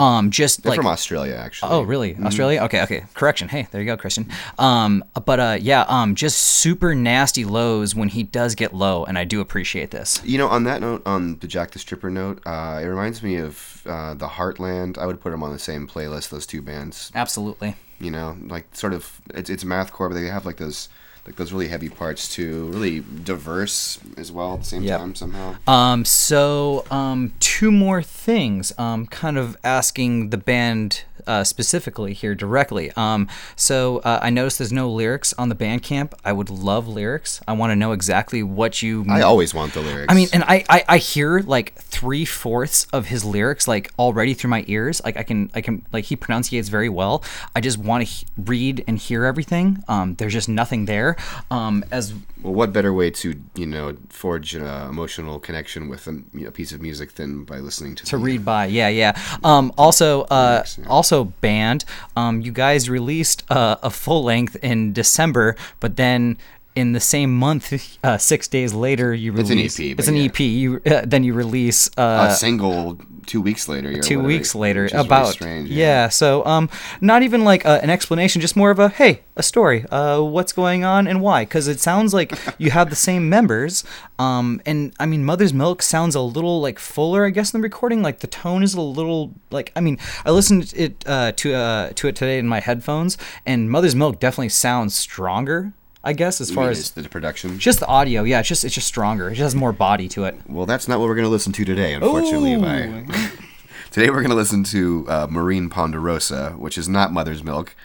Um, 0.00 0.32
just 0.32 0.64
They're 0.64 0.70
like 0.70 0.78
from 0.78 0.88
Australia, 0.88 1.36
actually. 1.36 1.70
Oh, 1.70 1.82
really? 1.82 2.16
Australia? 2.16 2.60
Okay, 2.62 2.82
okay. 2.82 3.04
Correction. 3.14 3.48
Hey, 3.48 3.68
there 3.70 3.80
you 3.80 3.86
go, 3.86 3.96
Christian. 3.96 4.28
Um, 4.58 5.04
but 5.24 5.38
uh, 5.38 5.58
yeah, 5.60 5.84
um, 5.86 6.16
just 6.16 6.38
super 6.38 6.92
nasty 6.92 7.44
lows 7.44 7.94
when 7.94 8.08
he 8.08 8.24
does 8.24 8.56
get 8.56 8.74
low, 8.74 9.04
and 9.04 9.16
I 9.16 9.22
do 9.22 9.40
appreciate 9.40 9.92
this. 9.92 10.20
You 10.24 10.38
know, 10.38 10.48
on 10.48 10.64
that 10.64 10.80
note, 10.80 11.02
on 11.06 11.38
the 11.38 11.46
Jack 11.46 11.70
the 11.70 11.78
Stripper 11.78 12.10
note, 12.10 12.42
uh, 12.44 12.80
it 12.82 12.86
reminds 12.86 13.22
me 13.22 13.36
of 13.36 13.82
uh, 13.86 14.14
the 14.14 14.26
Heartland. 14.26 14.98
I 14.98 15.06
would 15.06 15.20
put 15.20 15.30
them 15.30 15.44
on 15.44 15.52
the 15.52 15.60
same 15.60 15.86
playlist. 15.86 16.30
Those 16.30 16.46
two 16.46 16.62
bands. 16.62 17.12
Absolutely. 17.14 17.76
You 18.02 18.10
know, 18.10 18.36
like 18.48 18.74
sort 18.74 18.92
of 18.94 19.20
it's 19.34 19.48
it's 19.48 19.64
mathcore, 19.64 20.08
but 20.08 20.14
they 20.14 20.26
have 20.26 20.44
like 20.44 20.56
those 20.56 20.88
like 21.26 21.36
those 21.36 21.52
really 21.52 21.68
heavy 21.68 21.88
parts 21.88 22.32
too. 22.34 22.66
Really 22.72 23.00
diverse 23.00 23.98
as 24.16 24.32
well 24.32 24.54
at 24.54 24.60
the 24.60 24.66
same 24.66 24.82
Yep. 24.82 24.98
time 24.98 25.14
somehow. 25.14 25.54
Um, 25.68 26.04
so 26.04 26.84
um, 26.90 27.32
two 27.38 27.70
more 27.70 28.02
things. 28.02 28.72
Um, 28.76 29.06
kind 29.06 29.38
of 29.38 29.56
asking 29.62 30.30
the 30.30 30.36
band 30.36 31.04
uh, 31.26 31.44
specifically 31.44 32.12
here 32.12 32.34
directly. 32.34 32.92
Um, 32.96 33.28
so 33.56 33.98
uh, 33.98 34.20
I 34.22 34.30
noticed 34.30 34.58
there's 34.58 34.72
no 34.72 34.90
lyrics 34.90 35.32
on 35.38 35.48
the 35.48 35.54
Bandcamp. 35.54 36.12
I 36.24 36.32
would 36.32 36.50
love 36.50 36.88
lyrics. 36.88 37.40
I 37.48 37.52
want 37.52 37.70
to 37.70 37.76
know 37.76 37.92
exactly 37.92 38.42
what 38.42 38.82
you. 38.82 39.04
I 39.08 39.22
always 39.22 39.54
want 39.54 39.74
the 39.74 39.80
lyrics. 39.80 40.12
I 40.12 40.14
mean, 40.14 40.28
and 40.32 40.44
I, 40.44 40.64
I, 40.68 40.84
I 40.88 40.98
hear 40.98 41.40
like 41.40 41.74
three 41.74 42.24
fourths 42.24 42.86
of 42.92 43.06
his 43.06 43.24
lyrics 43.24 43.66
like 43.66 43.92
already 43.98 44.34
through 44.34 44.50
my 44.50 44.64
ears. 44.68 45.00
Like 45.04 45.16
I 45.16 45.22
can 45.22 45.50
I 45.54 45.60
can 45.60 45.84
like 45.92 46.04
he 46.04 46.16
pronunciates 46.16 46.68
very 46.68 46.88
well. 46.88 47.24
I 47.54 47.60
just 47.60 47.78
want 47.78 48.06
to 48.06 48.12
he- 48.12 48.26
read 48.36 48.84
and 48.86 48.98
hear 48.98 49.24
everything. 49.24 49.82
Um, 49.88 50.14
there's 50.16 50.32
just 50.32 50.48
nothing 50.48 50.84
there. 50.84 51.16
Um, 51.50 51.84
as 51.90 52.14
well, 52.42 52.54
what 52.54 52.72
better 52.72 52.92
way 52.92 53.10
to 53.10 53.40
you 53.54 53.66
know 53.66 53.96
forge 54.08 54.54
an 54.54 54.64
uh, 54.64 54.86
emotional 54.88 55.38
connection 55.38 55.88
with 55.88 56.06
a, 56.06 56.12
you 56.32 56.44
know, 56.44 56.50
piece 56.50 56.72
of 56.72 56.80
music 56.80 57.14
than 57.14 57.44
by 57.44 57.58
listening 57.58 57.94
to 57.96 58.04
to 58.04 58.16
the, 58.16 58.22
read 58.22 58.44
by, 58.44 58.66
yeah, 58.66 58.88
yeah. 58.88 59.18
Um, 59.44 59.72
also, 59.78 60.22
uh, 60.22 60.64
yeah. 60.78 60.86
Also 61.12 61.32
band. 61.40 61.84
Um, 62.16 62.40
you 62.40 62.52
guys 62.52 62.88
released 62.88 63.44
uh, 63.50 63.76
a 63.82 63.90
full 63.90 64.24
length 64.24 64.56
in 64.62 64.92
December, 64.92 65.56
but 65.80 65.96
then. 65.96 66.38
In 66.74 66.92
the 66.92 67.00
same 67.00 67.36
month, 67.36 67.98
uh, 68.02 68.16
six 68.16 68.48
days 68.48 68.72
later, 68.72 69.12
you 69.12 69.36
It's 69.36 69.50
an. 69.50 69.58
EP, 69.58 69.98
It's 69.98 70.08
an 70.08 70.16
yeah. 70.16 70.24
EP. 70.24 70.40
You 70.40 70.80
uh, 70.86 71.02
then 71.04 71.22
you 71.22 71.34
release 71.34 71.90
uh, 71.98 72.28
a 72.30 72.34
single 72.34 72.96
two 73.26 73.40
weeks 73.40 73.68
later. 73.68 73.92
two 74.00 74.18
whatever, 74.18 74.26
weeks 74.26 74.54
later 74.54 74.84
is 74.84 74.92
really 74.92 75.06
about 75.06 75.28
strange, 75.28 75.68
yeah. 75.68 76.08
so 76.08 76.44
um 76.44 76.68
not 77.00 77.22
even 77.22 77.44
like 77.44 77.64
uh, 77.64 77.80
an 77.82 77.90
explanation 77.90 78.40
just 78.40 78.56
more 78.56 78.70
of 78.70 78.78
a 78.78 78.88
hey 78.88 79.22
a 79.36 79.42
story 79.42 79.84
uh 79.90 80.20
what's 80.20 80.52
going 80.52 80.84
on 80.84 81.06
and 81.06 81.20
why 81.20 81.44
because 81.44 81.68
it 81.68 81.80
sounds 81.80 82.12
like 82.12 82.36
you 82.58 82.70
have 82.70 82.90
the 82.90 82.96
same 82.96 83.28
members 83.28 83.84
um 84.18 84.60
and 84.66 84.92
i 85.00 85.06
mean 85.06 85.24
mother's 85.24 85.54
milk 85.54 85.82
sounds 85.82 86.14
a 86.14 86.20
little 86.20 86.60
like 86.60 86.78
fuller 86.78 87.24
i 87.24 87.30
guess 87.30 87.54
in 87.54 87.60
the 87.60 87.62
recording 87.62 88.02
like 88.02 88.20
the 88.20 88.26
tone 88.26 88.62
is 88.62 88.74
a 88.74 88.80
little 88.80 89.32
like 89.50 89.72
i 89.76 89.80
mean 89.80 89.98
i 90.24 90.30
listened 90.30 90.72
it 90.76 91.04
uh 91.06 91.32
to 91.32 91.54
uh 91.54 91.90
to 91.94 92.08
it 92.08 92.16
today 92.16 92.38
in 92.38 92.46
my 92.46 92.60
headphones 92.60 93.16
and 93.46 93.70
mother's 93.70 93.94
milk 93.94 94.20
definitely 94.20 94.48
sounds 94.48 94.94
stronger 94.94 95.72
i 96.04 96.12
guess 96.12 96.40
as 96.40 96.50
You 96.50 96.56
far 96.56 96.70
as 96.70 96.90
the 96.92 97.08
production. 97.08 97.58
just 97.58 97.80
the 97.80 97.86
audio 97.86 98.22
yeah 98.24 98.40
it's 98.40 98.48
just 98.48 98.64
it's 98.64 98.74
just 98.74 98.86
stronger 98.86 99.28
it 99.28 99.32
just 99.34 99.42
has 99.42 99.54
more 99.54 99.72
body 99.72 100.08
to 100.08 100.24
it 100.24 100.36
Well, 100.48 100.66
that's 100.66 100.88
not 100.88 100.98
what 100.98 101.08
we're 101.08 101.14
going 101.14 101.24
to 101.26 101.30
listen 101.30 101.52
to 101.54 101.64
today, 101.64 101.94
unfortunately. 101.94 102.56
Today 103.90 104.08
we're 104.08 104.22
going 104.22 104.30
to 104.30 104.34
listen 104.36 104.64
to 104.64 105.04
uh, 105.06 105.26
Marine 105.30 105.68
Ponderosa, 105.68 106.52
which 106.56 106.78
is 106.78 106.88
not 106.88 107.12
Mother's 107.12 107.44
Milk, 107.44 107.76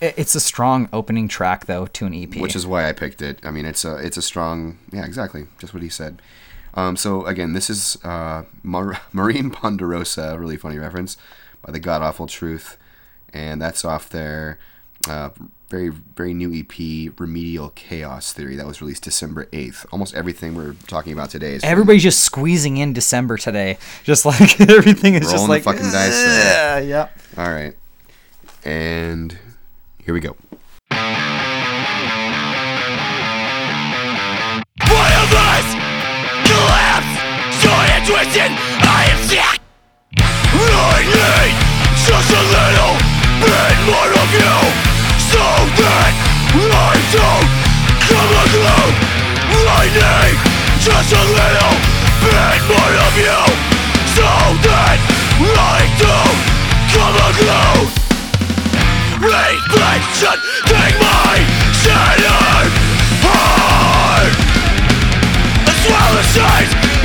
it's 0.00 0.34
a 0.34 0.40
strong 0.40 0.88
opening 0.92 1.28
track 1.28 1.66
though 1.66 1.84
to 1.86 2.06
an 2.06 2.14
ep 2.14 2.36
which 2.36 2.56
is 2.56 2.66
why 2.66 2.88
I 2.88 2.92
picked 2.92 3.20
it. 3.20 3.38
I 3.44 3.50
mean, 3.50 3.66
it's 3.66 3.84
a 3.84 3.96
it's 3.96 4.16
a 4.16 4.22
strong, 4.22 4.78
yeah, 4.90 5.04
exactly, 5.04 5.46
just 5.58 5.74
what 5.74 5.82
he 5.82 5.90
said. 5.90 6.22
Um, 6.72 6.96
so 6.96 7.26
again, 7.26 7.52
this 7.52 7.68
is 7.68 7.98
uh, 8.02 8.44
Mar- 8.62 9.00
Marine 9.12 9.50
Ponderosa, 9.50 10.38
really 10.38 10.56
funny 10.56 10.78
reference 10.78 11.18
by 11.62 11.70
the 11.72 11.78
God 11.80 12.00
Awful 12.00 12.26
Truth, 12.26 12.78
and 13.34 13.60
that's 13.60 13.84
off 13.84 14.08
their 14.08 14.58
uh, 15.08 15.30
very 15.70 15.88
very 15.88 16.34
new 16.34 16.52
EP, 16.54 17.12
Remedial 17.18 17.70
Chaos 17.70 18.32
Theory, 18.32 18.56
that 18.56 18.66
was 18.66 18.80
released 18.80 19.02
December 19.04 19.48
eighth. 19.52 19.84
Almost 19.92 20.14
everything 20.14 20.54
we're 20.54 20.74
talking 20.86 21.12
about 21.12 21.30
today 21.30 21.54
is 21.54 21.62
from- 21.62 21.70
Everybody's 21.70 22.02
just 22.02 22.20
squeezing 22.20 22.76
in 22.76 22.92
December 22.92 23.36
today. 23.36 23.78
Just 24.04 24.24
like 24.26 24.60
everything 24.60 25.14
is 25.14 25.22
just 25.22 25.34
Rolling 25.34 25.46
the 25.48 25.52
like 25.52 25.62
fucking 25.62 25.90
dice. 25.90 26.12
Yeah, 26.22 26.78
yeah. 26.78 27.08
All 27.36 27.50
right. 27.50 27.74
And 28.64 29.36
here 30.04 30.14
we 30.14 30.20
go. 30.20 30.36
One 30.90 30.98
collapse, 36.44 37.10
joy 37.62 37.84
and 37.94 38.06
twisted. 38.06 38.50
I 38.86 39.08
am 39.10 39.28
sick. 39.28 39.60
I 40.56 41.63
come 56.92 57.16
unglued. 57.26 57.90
Reflection, 59.20 60.38
take 60.66 60.96
my 61.00 61.34
shattered 61.72 62.70
heart. 63.22 64.32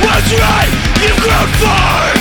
Was 0.00 0.32
right, 0.32 0.72
you've 1.02 1.20
grown 1.20 1.48
far. 1.60 2.19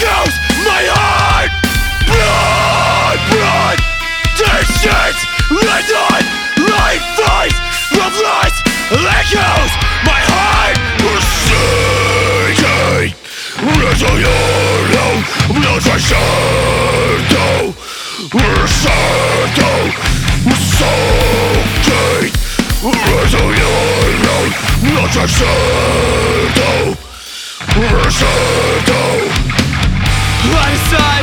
goes 0.00 0.34
my 0.64 0.82
heart. 0.96 1.52
Blood, 2.08 3.20
blood 3.30 3.78
This 4.40 4.68
shit. 4.80 5.16
Lies 5.50 5.90
on 5.92 6.24
my 6.72 6.94
face 7.18 7.58
From 7.92 8.14
lies 8.24 8.56
echoes 8.96 9.72
my 10.08 10.20
heart. 10.32 10.76
Receiving 11.04 12.50
Resolviendo 13.60 15.06
Nuestra 15.52 15.98
cerdo 15.98 17.74
Recerdo 18.32 19.70
Soki 20.78 22.32
Resolviendo 22.82 24.34
Nuestra 24.82 25.26
cerdo 25.28 26.70
Recerdo 27.76 29.59
I 30.42 31.20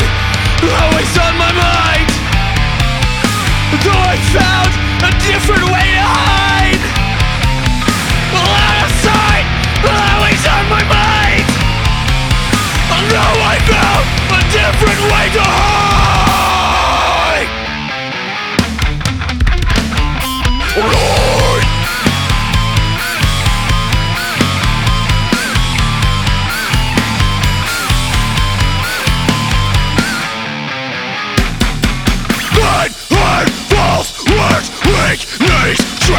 always 0.61 1.17
on 1.17 1.33
my 1.37 1.51
mind. 1.51 2.09
Though 3.83 4.03
I 4.13 4.17
found 4.29 4.71
a 5.03 5.11
different 5.25 5.65
way 5.73 5.87
to 5.97 6.05
hide. 6.05 6.83
Out 8.37 8.85
of 8.85 8.91
sight 9.01 9.45
Always 9.83 10.43
on 10.45 10.69
my 10.69 10.83
mind. 10.85 11.47
I 12.89 13.57
found 13.65 14.05
a 14.29 14.41
different 14.51 15.01
way 15.11 15.29
to 15.33 15.66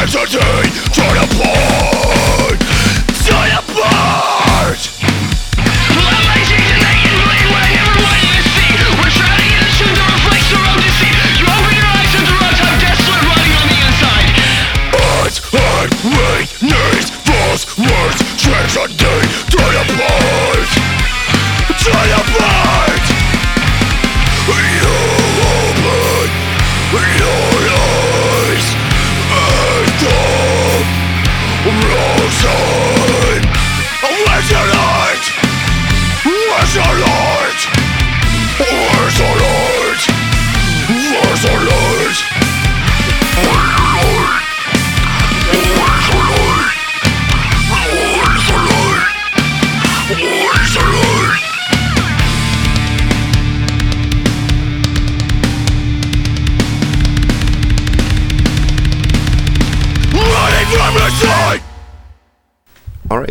entertain, 0.09 0.71
try 0.91 1.13
to 1.13 1.27
play. 1.35 2.68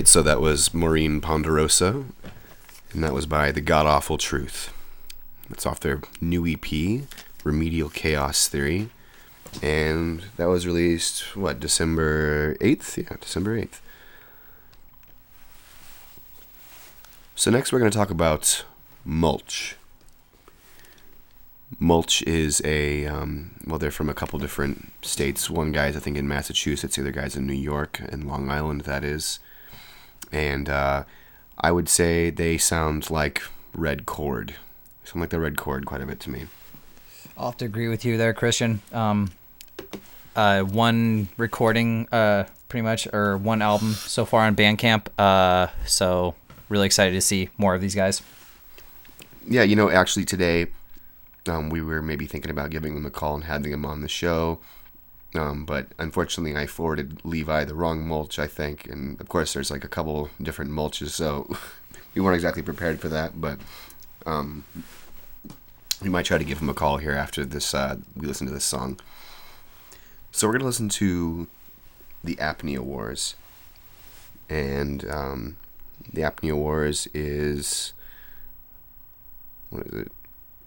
So 0.09 0.23
that 0.23 0.41
was 0.41 0.73
Maureen 0.73 1.21
Ponderosa, 1.21 2.05
and 2.95 3.05
that 3.05 3.13
was 3.13 3.27
by 3.27 3.53
The 3.53 3.61
God 3.61 3.85
Awful 3.85 4.17
Truth. 4.17 4.73
That's 5.51 5.67
off 5.67 5.81
their 5.81 6.01
new 6.19 6.47
EP, 6.47 7.03
Remedial 7.45 7.91
Chaos 7.91 8.49
Theory, 8.49 8.89
and 9.63 10.23
that 10.39 10.47
was 10.47 10.67
released, 10.67 11.37
what, 11.37 11.61
December 11.61 12.55
8th? 12.55 12.97
Yeah, 12.97 13.17
December 13.21 13.61
8th. 13.61 13.81
So, 17.37 17.51
next 17.51 17.71
we're 17.71 17.79
going 17.79 17.91
to 17.91 17.99
talk 17.99 18.11
about 18.11 18.65
mulch. 19.05 19.77
Mulch 21.79 22.23
is 22.23 22.63
a, 22.65 23.05
um, 23.05 23.51
well, 23.67 23.79
they're 23.79 23.91
from 23.91 24.09
a 24.09 24.15
couple 24.15 24.39
different 24.39 24.91
states. 25.03 25.51
One 25.51 25.71
guy's, 25.71 25.97
I 25.97 26.01
think, 26.01 26.17
in 26.17 26.27
Massachusetts, 26.27 26.97
the 26.97 27.03
other 27.03 27.13
guy's 27.13 27.37
in 27.37 27.47
New 27.47 27.53
York 27.53 28.01
and 28.01 28.27
Long 28.27 28.51
Island, 28.51 28.83
that 28.83 29.05
is 29.05 29.39
and 30.33 30.69
uh, 30.69 31.05
I 31.59 31.73
would 31.73 31.89
say 31.89 32.31
they 32.31 32.59
sound 32.59 33.11
like 33.11 33.43
Red 33.75 34.07
Chord. 34.07 34.55
Sound 35.05 35.21
like 35.21 35.31
the 35.31 35.41
Red 35.41 35.57
Chord 35.57 35.87
quite 35.87 36.01
a 36.01 36.07
bit 36.07 36.21
to 36.21 36.31
me. 36.31 36.47
I'll 37.37 37.51
have 37.51 37.57
to 37.59 37.65
agree 37.65 37.89
with 37.89 38.05
you 38.05 38.17
there, 38.17 38.33
Christian. 38.33 38.81
Um, 38.93 39.31
uh, 40.35 40.63
one 40.63 41.29
recording, 41.37 42.09
uh, 42.13 42.45
pretty 42.69 42.83
much, 42.83 43.07
or 43.13 43.37
one 43.37 43.63
album 43.63 43.93
so 43.93 44.25
far 44.25 44.43
on 44.43 44.55
Bandcamp. 44.55 45.07
Uh, 45.19 45.69
so 45.87 46.35
really 46.69 46.87
excited 46.87 47.13
to 47.13 47.21
see 47.21 47.49
more 47.59 47.75
of 47.75 47.81
these 47.81 47.95
guys. 47.95 48.23
Yeah, 49.47 49.63
you 49.63 49.77
know, 49.77 49.89
actually 49.89 50.25
today, 50.25 50.67
um, 51.47 51.71
we 51.71 51.81
were 51.81 52.03
maybe 52.03 52.27
thinking 52.27 52.51
about 52.51 52.71
giving 52.71 52.95
them 52.95 53.07
a 53.07 53.11
call 53.11 53.35
and 53.35 53.45
having 53.45 53.71
them 53.71 53.87
on 53.87 54.03
the 54.03 54.09
show. 54.09 54.59
Um, 55.35 55.65
but 55.65 55.89
unfortunately, 55.99 56.57
I 56.57 56.67
forwarded 56.67 57.25
Levi 57.25 57.65
the 57.65 57.75
wrong 57.75 58.07
mulch, 58.07 58.39
I 58.39 58.47
think. 58.47 58.87
And 58.87 59.21
of 59.21 59.29
course, 59.29 59.53
there's 59.53 59.71
like 59.71 59.85
a 59.85 59.89
couple 59.89 60.31
different 60.41 60.71
mulches, 60.71 61.11
so 61.11 61.55
we 62.15 62.21
weren't 62.21 62.35
exactly 62.35 62.63
prepared 62.63 63.01
for 63.01 63.09
that. 63.09 63.41
But 63.41 63.59
um, 64.25 64.65
we 66.03 66.09
might 66.09 66.25
try 66.25 66.39
to 66.39 66.45
give 66.45 66.61
him 66.61 66.69
a 66.69 66.75
call 66.75 66.99
here 66.99 67.13
after 67.13 67.45
this. 67.45 67.75
Uh, 67.75 67.97
we 68.17 68.27
listen 68.27 68.47
to 68.47 68.53
this 68.53 68.65
song. 68.65 68.99
So 70.33 70.47
we're 70.47 70.55
gonna 70.55 70.65
listen 70.65 70.89
to 70.91 71.47
the 72.23 72.37
Apnea 72.37 72.81
Wars, 72.81 73.35
and 74.49 75.09
um, 75.11 75.57
the 76.13 76.23
Apnea 76.23 76.55
Wars 76.55 77.09
is 77.13 77.93
what 79.71 79.87
is 79.87 79.93
it? 79.95 80.13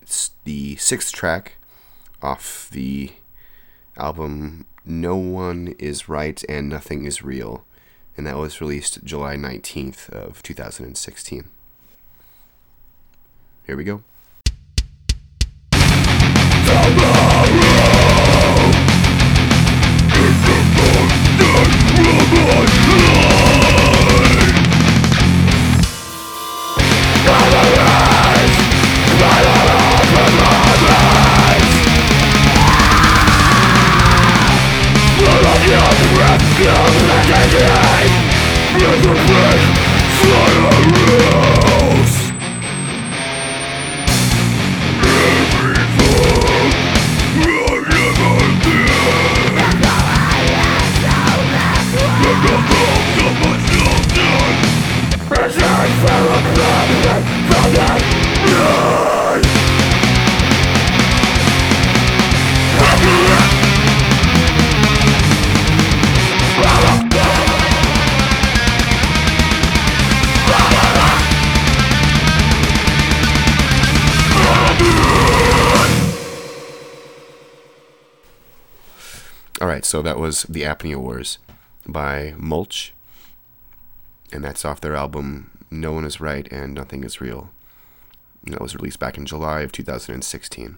It's 0.02 0.32
the 0.44 0.76
sixth 0.76 1.14
track 1.14 1.54
off 2.22 2.70
the 2.72 3.12
album 4.02 4.66
No 4.84 5.16
One 5.16 5.76
Is 5.78 6.10
Right 6.10 6.44
and 6.50 6.68
Nothing 6.68 7.06
Is 7.06 7.22
Real, 7.22 7.64
and 8.18 8.26
that 8.26 8.38
was 8.38 8.60
released 8.60 9.04
July 9.04 9.36
19th 9.36 10.10
of 10.10 10.42
2016. 10.42 11.46
Here 13.68 13.78
we 13.78 13.84
go. 13.84 14.02
feel 36.64 37.08
like 37.10 37.32
I 37.32 37.46
died 37.58 38.14
You're 38.78 39.00
the 39.02 39.14
first 39.26 39.61
so 79.92 80.02
that 80.02 80.18
was 80.18 80.44
The 80.44 80.62
Apnea 80.62 80.96
Wars 80.96 81.38
by 81.86 82.34
Mulch, 82.38 82.94
and 84.32 84.42
that's 84.42 84.64
off 84.64 84.80
their 84.80 84.96
album 84.96 85.52
No 85.70 85.92
One 85.92 86.06
Is 86.06 86.22
Right 86.22 86.48
and 86.50 86.74
Nothing 86.74 87.04
Is 87.04 87.20
Real. 87.20 87.50
And 88.46 88.54
that 88.54 88.62
was 88.62 88.74
released 88.74 89.00
back 89.00 89.18
in 89.18 89.26
July 89.26 89.64
of 89.64 89.74
2016. 89.74 90.78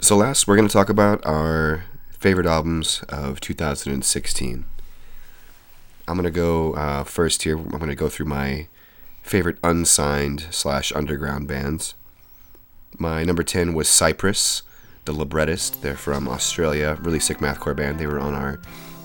So, 0.00 0.16
last, 0.16 0.48
we're 0.48 0.56
going 0.56 0.66
to 0.66 0.72
talk 0.72 0.88
about 0.88 1.22
our 1.26 1.84
favorite 2.18 2.46
albums 2.46 3.04
of 3.10 3.38
2016. 3.42 4.64
I'm 6.08 6.16
going 6.16 6.24
to 6.24 6.30
go 6.30 6.72
uh, 6.72 7.04
first 7.04 7.42
here. 7.42 7.58
I'm 7.58 7.68
going 7.68 7.88
to 7.88 7.94
go 7.94 8.08
through 8.08 8.26
my 8.26 8.66
favorite 9.22 9.58
unsigned 9.62 10.46
slash 10.50 10.90
underground 10.92 11.46
bands. 11.46 11.96
My 12.98 13.24
number 13.24 13.42
10 13.42 13.74
was 13.74 13.88
Cypress 13.88 14.62
The 15.04 15.12
Librettist. 15.12 15.82
They're 15.82 15.96
from 15.96 16.28
Australia. 16.28 16.98
Really 17.00 17.20
sick 17.20 17.38
mathcore 17.38 17.74
band. 17.74 17.98
They 17.98 18.06
were 18.06 18.20
on 18.20 18.34
our 18.34 18.60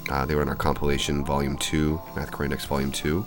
uh, 0.10 0.26
they 0.26 0.36
were 0.36 0.42
on 0.42 0.50
our 0.50 0.56
compilation 0.56 1.26
Volume 1.26 1.58
Two, 1.58 2.00
Mathcore 2.14 2.46
Index 2.46 2.66
Volume 2.66 2.92
Two. 2.92 3.26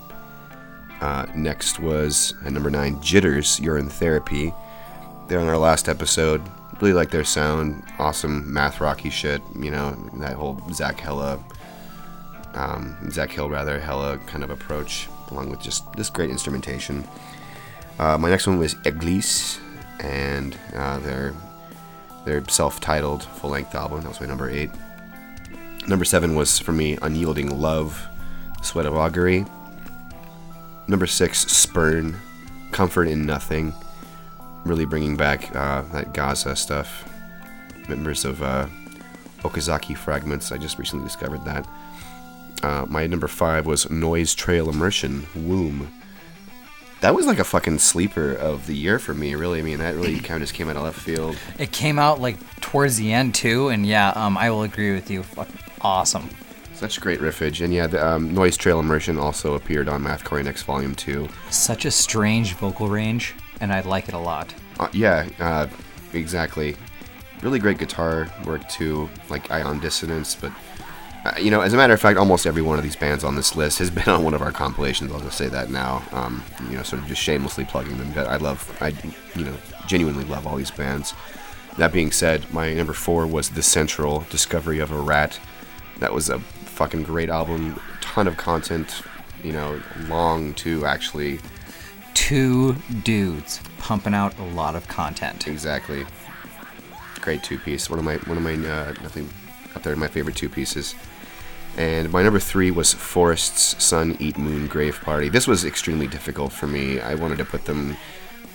Uh, 1.01 1.27
next 1.35 1.79
was 1.79 2.35
at 2.44 2.53
number 2.53 2.70
nine, 2.70 3.01
Jitters 3.03 3.61
Urine 3.61 3.88
Therapy. 3.88 4.53
They're 5.29 5.40
on 5.40 5.49
our 5.49 5.59
last 5.59 5.88
episode. 5.88 6.42
Really 6.81 6.94
like 6.94 7.11
their 7.11 7.25
sound. 7.25 7.83
Awesome 7.99 8.51
math 8.51 8.81
rocky 8.81 9.11
shit. 9.11 9.42
You 9.59 9.70
know 9.70 9.92
that 10.14 10.35
whole 10.35 10.61
Zach 10.73 10.99
Hella, 11.01 11.42
um, 12.55 13.11
Zach 13.11 13.31
Hill 13.31 13.51
rather 13.51 13.79
Hella 13.79 14.18
kind 14.27 14.42
of 14.42 14.51
approach, 14.51 15.09
along 15.31 15.51
with 15.51 15.61
just 15.61 15.90
this 15.94 16.09
great 16.09 16.31
instrumentation. 16.31 17.07
Uh, 17.99 18.16
my 18.16 18.31
next 18.31 18.46
one 18.46 18.59
was 18.59 18.75
Église, 18.77 19.59
and 20.01 20.57
uh, 20.75 20.99
their 21.01 21.35
their 22.25 22.47
self-titled 22.49 23.25
full-length 23.25 23.75
album. 23.75 24.03
That 24.03 24.09
was 24.09 24.21
my 24.21 24.27
number 24.27 24.51
eight. 24.51 24.71
Number 25.89 26.05
seven 26.05 26.35
was 26.35 26.59
for 26.59 26.73
me 26.73 26.99
Unyielding 27.01 27.59
Love, 27.59 28.07
Sweat 28.63 28.87
of 28.87 28.95
Augury. 28.95 29.47
Number 30.87 31.07
six, 31.07 31.47
Spurn, 31.47 32.17
Comfort 32.73 33.09
in 33.09 33.25
Nothing. 33.25 33.73
Really 34.65 34.85
bringing 34.85 35.17
back 35.17 35.55
uh, 35.57 35.83
that 35.93 36.13
Gaza 36.13 36.55
stuff. 36.57 37.09
Members 37.89 38.25
of 38.25 38.43
uh, 38.43 38.67
Okazaki 39.41 39.97
Fragments. 39.97 40.53
I 40.53 40.59
just 40.59 40.79
recently 40.79 41.07
discovered 41.07 41.45
that. 41.47 41.67
Uh, 42.63 42.85
my 42.89 43.07
number 43.07 43.27
five 43.27 43.65
was 43.65 43.89
Noise 43.89 44.35
Trail 44.35 44.69
Immersion, 44.69 45.27
Womb. 45.35 45.91
That 47.01 47.15
was 47.15 47.27
like 47.27 47.39
a 47.39 47.45
fucking 47.45 47.79
sleeper 47.79 48.33
of 48.35 48.67
the 48.67 48.75
year 48.75 48.99
for 48.99 49.15
me, 49.15 49.35
really. 49.35 49.59
I 49.59 49.63
mean, 49.63 49.79
that 49.79 49.95
really 49.95 50.21
kind 50.21 50.43
of 50.43 50.49
just 50.49 50.55
came 50.55 50.69
out 50.69 50.77
of 50.77 50.83
left 50.83 51.01
field. 51.01 51.37
It 51.59 51.73
came 51.73 51.99
out 51.99 52.21
like 52.21 52.37
towards 52.61 52.97
the 52.97 53.13
end 53.13 53.35
too, 53.35 53.69
and 53.69 53.87
yeah, 53.87 54.11
um, 54.11 54.37
I 54.37 54.51
will 54.51 54.63
agree 54.63 54.93
with 54.93 55.11
you. 55.11 55.23
Fuck, 55.23 55.49
awesome. 55.81 56.29
Such 56.75 57.01
great 57.01 57.21
riffage. 57.21 57.63
And 57.65 57.73
yeah, 57.73 57.87
the 57.87 58.07
um, 58.07 58.35
Noise 58.35 58.57
Trail 58.57 58.81
Immersion 58.81 59.19
also 59.19 59.55
appeared 59.55 59.89
on 59.89 60.03
Mathcore 60.03 60.39
Index 60.39 60.63
Volume 60.63 60.95
2. 60.95 61.29
Such 61.51 61.85
a 61.85 61.91
strange 61.91 62.55
vocal 62.55 62.89
range, 62.89 63.35
and 63.61 63.73
I 63.73 63.81
like 63.81 64.09
it 64.09 64.15
a 64.15 64.19
lot. 64.19 64.55
Uh, 64.79 64.89
yeah, 64.93 65.29
uh, 65.39 65.69
exactly. 66.13 66.77
Really 67.43 67.59
great 67.59 67.79
guitar 67.79 68.29
work 68.45 68.67
too, 68.69 69.09
like 69.31 69.51
Ion 69.51 69.79
Dissonance. 69.79 70.35
But 70.35 70.53
uh, 71.24 71.35
you 71.38 71.50
know, 71.50 71.61
as 71.61 71.74
a 71.74 71.76
matter 71.76 71.92
of 71.92 72.00
fact, 72.00 72.18
almost 72.18 72.46
every 72.46 72.62
one 72.62 72.78
of 72.78 72.83
these 72.83 72.96
bands 72.96 73.24
on 73.24 73.37
this 73.37 73.54
list 73.54 73.78
has 73.78 73.90
been 73.90 74.09
on 74.09 74.24
one 74.24 74.35
of 74.35 74.42
our 74.42 74.52
compilations. 74.52 75.12
I'll 75.12 75.20
just 75.20 75.37
say 75.37 75.48
that 75.48 75.70
now. 75.70 76.02
Um, 76.12 76.42
you 76.68 76.76
know, 76.76 76.83
sort 76.83 77.02
of 77.02 77.09
just 77.09 77.20
shamelessly 77.20 77.64
plugging 77.64 77.98
them. 77.98 78.12
But 78.14 78.26
I 78.26 78.37
love, 78.37 78.76
I 78.80 78.88
you 79.38 79.44
know, 79.44 79.56
genuinely 79.87 80.24
love 80.24 80.46
all 80.46 80.56
these 80.56 80.70
bands. 80.70 81.14
That 81.76 81.92
being 81.92 82.11
said, 82.11 82.52
my 82.52 82.72
number 82.74 82.92
four 82.92 83.26
was 83.26 83.50
The 83.50 83.62
Central 83.62 84.26
Discovery 84.30 84.80
of 84.80 84.92
a 84.92 85.00
Rat. 85.00 85.38
That 85.98 86.12
was 86.12 86.28
a 86.28 86.40
fucking 86.40 87.02
great 87.02 87.28
album. 87.28 87.80
Ton 88.00 88.26
of 88.26 88.37
content. 88.37 89.02
You 89.42 89.52
know, 89.52 89.80
long 90.09 90.54
too 90.54 90.85
actually. 90.85 91.40
Two 92.14 92.74
dudes 93.04 93.61
pumping 93.78 94.14
out 94.14 94.38
a 94.38 94.44
lot 94.44 94.74
of 94.74 94.87
content. 94.88 95.46
Exactly. 95.46 96.04
Great 97.20 97.42
two 97.42 97.59
piece. 97.59 97.88
One 97.88 97.98
of 97.98 98.04
my 98.04 98.16
one 98.16 98.37
of 98.37 98.42
my 98.42 98.54
uh, 98.54 98.92
nothing 99.02 99.28
up 99.74 99.83
there. 99.83 99.94
My 99.96 100.09
favorite 100.09 100.37
two 100.37 100.48
pieces. 100.48 100.94
And 101.76 102.12
my 102.12 102.22
number 102.22 102.40
three 102.40 102.70
was 102.70 102.92
Forest's 102.92 103.83
Sun 103.83 104.16
Eat 104.20 104.37
Moon 104.37 104.66
Grave 104.66 105.00
Party. 105.00 105.28
This 105.28 105.46
was 105.46 105.64
extremely 105.64 106.06
difficult 106.06 106.52
for 106.52 106.66
me. 106.66 107.00
I 107.00 107.14
wanted 107.14 107.38
to 107.38 107.44
put 107.44 107.64
them 107.64 107.96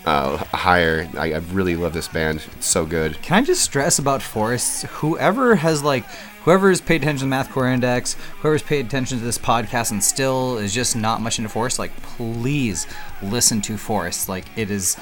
uh, 0.06 0.38
higher. 0.38 1.08
I, 1.18 1.34
I 1.34 1.38
really 1.38 1.76
love 1.76 1.94
this 1.94 2.08
band. 2.08 2.46
It's 2.58 2.68
so 2.68 2.86
good. 2.86 3.22
Can 3.22 3.38
I 3.38 3.42
just 3.42 3.64
stress 3.64 3.98
about 3.98 4.22
Forests? 4.22 4.84
Whoever 4.84 5.56
has 5.56 5.82
like, 5.84 6.06
whoever's 6.44 6.82
paid 6.82 7.02
attention 7.02 7.32
to 7.32 7.36
Mathcore 7.36 7.74
Index, 7.74 8.16
whoever's 8.42 8.62
paid 8.62 8.86
attention 8.86 9.18
to 9.18 9.24
this 9.24 9.40
podcast 9.40 9.92
and 9.92 10.04
still 10.04 10.58
is 10.58 10.74
just 10.74 10.96
not 10.96 11.22
much 11.22 11.40
into 11.40 11.50
Forest, 11.50 11.80
like, 11.80 11.96
please 12.04 12.86
listen 13.24 13.62
to 13.62 13.78
Forest. 13.78 14.30
Like, 14.30 14.46
it 14.56 14.70
is 14.70 14.98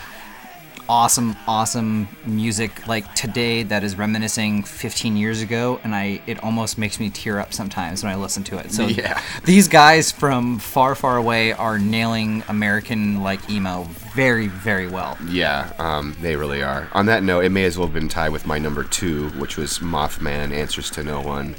awesome, 0.89 1.35
awesome 1.47 2.07
music. 2.25 2.87
Like 2.87 3.13
today, 3.15 3.63
that 3.63 3.83
is 3.83 3.97
reminiscing 3.97 4.63
15 4.63 5.15
years 5.17 5.41
ago, 5.41 5.79
and 5.83 5.95
I 5.95 6.21
it 6.27 6.43
almost 6.43 6.77
makes 6.77 6.99
me 6.99 7.09
tear 7.09 7.39
up 7.39 7.53
sometimes 7.53 8.03
when 8.03 8.11
I 8.11 8.15
listen 8.15 8.43
to 8.45 8.57
it. 8.57 8.71
So 8.71 8.87
Yeah. 8.87 9.21
these 9.45 9.67
guys 9.67 10.11
from 10.11 10.59
far, 10.59 10.95
far 10.95 11.17
away 11.17 11.53
are 11.53 11.79
nailing 11.79 12.43
American 12.47 13.23
like 13.23 13.49
emo 13.49 13.83
very, 14.13 14.47
very 14.47 14.87
well. 14.87 15.17
Yeah, 15.27 15.71
um, 15.79 16.15
they 16.21 16.35
really 16.35 16.61
are. 16.61 16.87
On 16.93 17.05
that 17.07 17.23
note, 17.23 17.45
it 17.45 17.49
may 17.49 17.63
as 17.65 17.77
well 17.77 17.87
have 17.87 17.93
been 17.93 18.09
tied 18.09 18.29
with 18.29 18.45
my 18.45 18.59
number 18.59 18.83
two, 18.83 19.29
which 19.31 19.57
was 19.57 19.79
Mothman 19.79 20.51
Answers 20.51 20.89
to 20.91 21.03
No 21.03 21.21
One. 21.21 21.55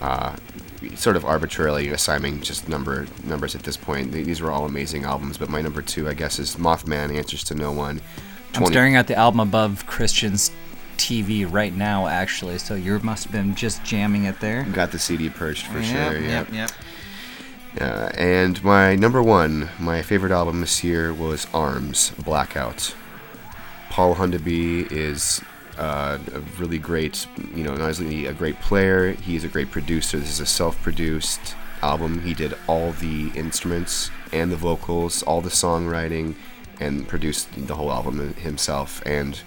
Uh, 0.00 0.36
sort 0.94 1.16
of 1.16 1.24
arbitrarily 1.24 1.88
assigning 1.88 2.40
just 2.42 2.68
number 2.68 3.06
numbers 3.24 3.54
at 3.54 3.62
this 3.62 3.76
point. 3.78 4.12
These 4.12 4.42
were 4.42 4.50
all 4.52 4.66
amazing 4.66 5.04
albums, 5.04 5.38
but 5.38 5.48
my 5.48 5.62
number 5.62 5.80
two, 5.82 6.06
I 6.08 6.12
guess, 6.14 6.38
is 6.38 6.56
Mothman 6.56 7.16
Answers 7.16 7.42
to 7.44 7.54
No 7.54 7.72
One. 7.72 8.00
I'm 8.56 8.66
staring 8.66 8.96
at 8.96 9.06
the 9.06 9.14
album 9.14 9.40
above 9.40 9.86
Christian's 9.86 10.50
TV 10.96 11.50
right 11.50 11.74
now, 11.74 12.06
actually. 12.06 12.58
So 12.58 12.74
you 12.74 12.98
must 13.00 13.24
have 13.24 13.32
been 13.32 13.54
just 13.54 13.84
jamming 13.84 14.24
it 14.24 14.40
there. 14.40 14.64
Got 14.64 14.92
the 14.92 14.98
CD 14.98 15.28
perched 15.28 15.66
for 15.66 15.80
Yep, 15.80 15.84
sure. 16.12 16.20
Yeah. 16.20 16.28
yep, 16.28 16.52
yep. 16.52 16.70
Uh, 17.80 18.10
and 18.16 18.62
my 18.64 18.96
number 18.96 19.22
one, 19.22 19.68
my 19.78 20.00
favorite 20.00 20.32
album 20.32 20.60
this 20.62 20.82
year 20.82 21.12
was 21.12 21.46
Arms 21.52 22.12
Blackout. 22.24 22.94
Paul 23.90 24.14
Hundeby 24.14 24.90
is 24.90 25.42
uh, 25.78 26.18
a 26.34 26.40
really 26.58 26.78
great, 26.78 27.26
you 27.54 27.62
know, 27.62 27.74
not 27.74 28.00
only 28.00 28.26
a 28.26 28.32
great 28.32 28.58
player, 28.60 29.12
he's 29.12 29.44
a 29.44 29.48
great 29.48 29.70
producer. 29.70 30.18
This 30.18 30.30
is 30.30 30.40
a 30.40 30.46
self-produced 30.46 31.54
album. 31.82 32.22
He 32.22 32.32
did 32.32 32.56
all 32.66 32.92
the 32.92 33.28
instruments 33.34 34.10
and 34.32 34.50
the 34.50 34.56
vocals, 34.56 35.22
all 35.22 35.42
the 35.42 35.50
songwriting, 35.50 36.34
and 36.80 37.06
produced 37.08 37.48
the 37.66 37.74
whole 37.74 37.90
album 37.90 38.34
himself. 38.34 39.02
And 39.06 39.40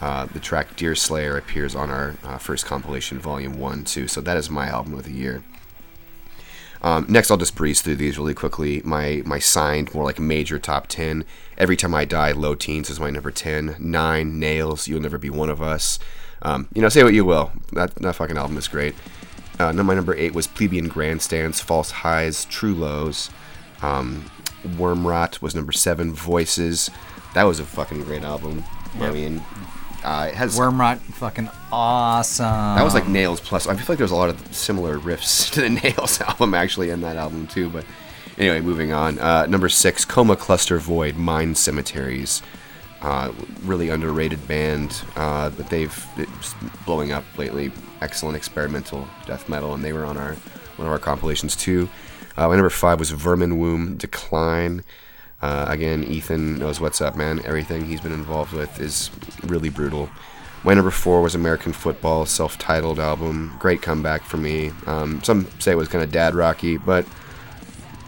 uh, 0.00 0.26
the 0.26 0.40
track 0.40 0.76
Deer 0.76 0.94
Slayer 0.94 1.36
appears 1.36 1.74
on 1.74 1.90
our 1.90 2.16
uh, 2.24 2.38
first 2.38 2.66
compilation, 2.66 3.18
Volume 3.18 3.58
One, 3.58 3.84
too. 3.84 4.08
So 4.08 4.20
that 4.20 4.36
is 4.36 4.50
my 4.50 4.68
album 4.68 4.94
of 4.94 5.04
the 5.04 5.12
year. 5.12 5.42
Um, 6.82 7.06
next, 7.08 7.30
I'll 7.30 7.38
just 7.38 7.56
breeze 7.56 7.80
through 7.80 7.96
these 7.96 8.18
really 8.18 8.34
quickly. 8.34 8.82
My 8.84 9.22
my 9.24 9.38
signed, 9.38 9.94
more 9.94 10.04
like 10.04 10.20
major 10.20 10.58
top 10.58 10.86
ten. 10.86 11.24
Every 11.56 11.76
time 11.76 11.94
I 11.94 12.04
die, 12.04 12.32
low 12.32 12.54
teens 12.54 12.90
is 12.90 13.00
my 13.00 13.08
number 13.08 13.30
ten. 13.30 13.74
Nine 13.78 14.38
nails, 14.38 14.86
you'll 14.86 15.00
never 15.00 15.16
be 15.16 15.30
one 15.30 15.48
of 15.48 15.62
us. 15.62 15.98
Um, 16.42 16.68
you 16.74 16.82
know, 16.82 16.90
say 16.90 17.02
what 17.02 17.14
you 17.14 17.24
will. 17.24 17.52
That 17.72 17.94
that 17.94 18.16
fucking 18.16 18.36
album 18.36 18.58
is 18.58 18.68
great. 18.68 18.94
Uh, 19.58 19.72
my 19.72 19.94
number 19.94 20.14
eight 20.14 20.34
was 20.34 20.46
Plebeian 20.46 20.88
Grandstands, 20.88 21.58
False 21.60 21.90
Highs, 21.90 22.44
True 22.46 22.74
Lows. 22.74 23.30
Um, 23.80 24.30
Wormrot 24.64 25.40
was 25.40 25.54
number 25.54 25.72
seven. 25.72 26.12
Voices, 26.12 26.90
that 27.34 27.44
was 27.44 27.60
a 27.60 27.64
fucking 27.64 28.02
great 28.04 28.22
album. 28.22 28.64
I 29.00 29.10
mean, 29.10 29.42
uh, 30.04 30.28
it 30.30 30.34
has 30.34 30.58
Wormrot, 30.58 30.98
fucking 30.98 31.48
awesome. 31.72 32.44
that 32.44 32.84
was 32.84 32.94
like 32.94 33.08
Nails 33.08 33.40
plus. 33.40 33.66
I 33.66 33.74
feel 33.74 33.86
like 33.88 33.98
there's 33.98 34.10
a 34.10 34.16
lot 34.16 34.28
of 34.28 34.54
similar 34.54 34.98
riffs 34.98 35.50
to 35.54 35.62
the 35.62 35.70
Nails 35.70 36.20
album 36.20 36.54
actually 36.54 36.90
in 36.90 37.00
that 37.00 37.16
album 37.16 37.46
too. 37.46 37.70
But 37.70 37.84
anyway, 38.38 38.60
moving 38.60 38.92
on. 38.92 39.18
Uh, 39.18 39.46
number 39.46 39.68
six, 39.68 40.04
Coma 40.04 40.36
Cluster 40.36 40.78
Void, 40.78 41.16
Mind 41.16 41.56
Cemeteries. 41.56 42.42
Uh, 43.00 43.32
really 43.64 43.90
underrated 43.90 44.46
band, 44.48 45.02
uh, 45.16 45.50
but 45.50 45.68
they've 45.68 46.06
it's 46.16 46.54
blowing 46.86 47.12
up 47.12 47.24
lately. 47.36 47.70
Excellent 48.00 48.36
experimental 48.36 49.06
death 49.26 49.48
metal, 49.48 49.74
and 49.74 49.84
they 49.84 49.92
were 49.92 50.04
on 50.04 50.16
our 50.16 50.34
one 50.76 50.86
of 50.86 50.92
our 50.92 50.98
compilations 50.98 51.54
too. 51.54 51.88
Uh, 52.36 52.48
my 52.48 52.54
number 52.54 52.70
five 52.70 52.98
was 52.98 53.10
Vermin 53.10 53.58
Womb 53.58 53.96
Decline. 53.96 54.84
Uh, 55.40 55.66
again, 55.68 56.02
Ethan 56.04 56.58
knows 56.58 56.80
what's 56.80 57.00
up, 57.00 57.16
man. 57.16 57.40
Everything 57.44 57.84
he's 57.84 58.00
been 58.00 58.12
involved 58.12 58.52
with 58.52 58.80
is 58.80 59.10
really 59.42 59.68
brutal. 59.68 60.08
My 60.64 60.72
number 60.72 60.90
four 60.90 61.20
was 61.20 61.34
American 61.34 61.72
Football, 61.72 62.24
self-titled 62.24 62.98
album. 62.98 63.54
Great 63.58 63.82
comeback 63.82 64.22
for 64.22 64.38
me. 64.38 64.72
Um, 64.86 65.22
some 65.22 65.46
say 65.58 65.72
it 65.72 65.76
was 65.76 65.88
kind 65.88 66.02
of 66.02 66.10
dad 66.10 66.34
rocky, 66.34 66.78
but 66.78 67.04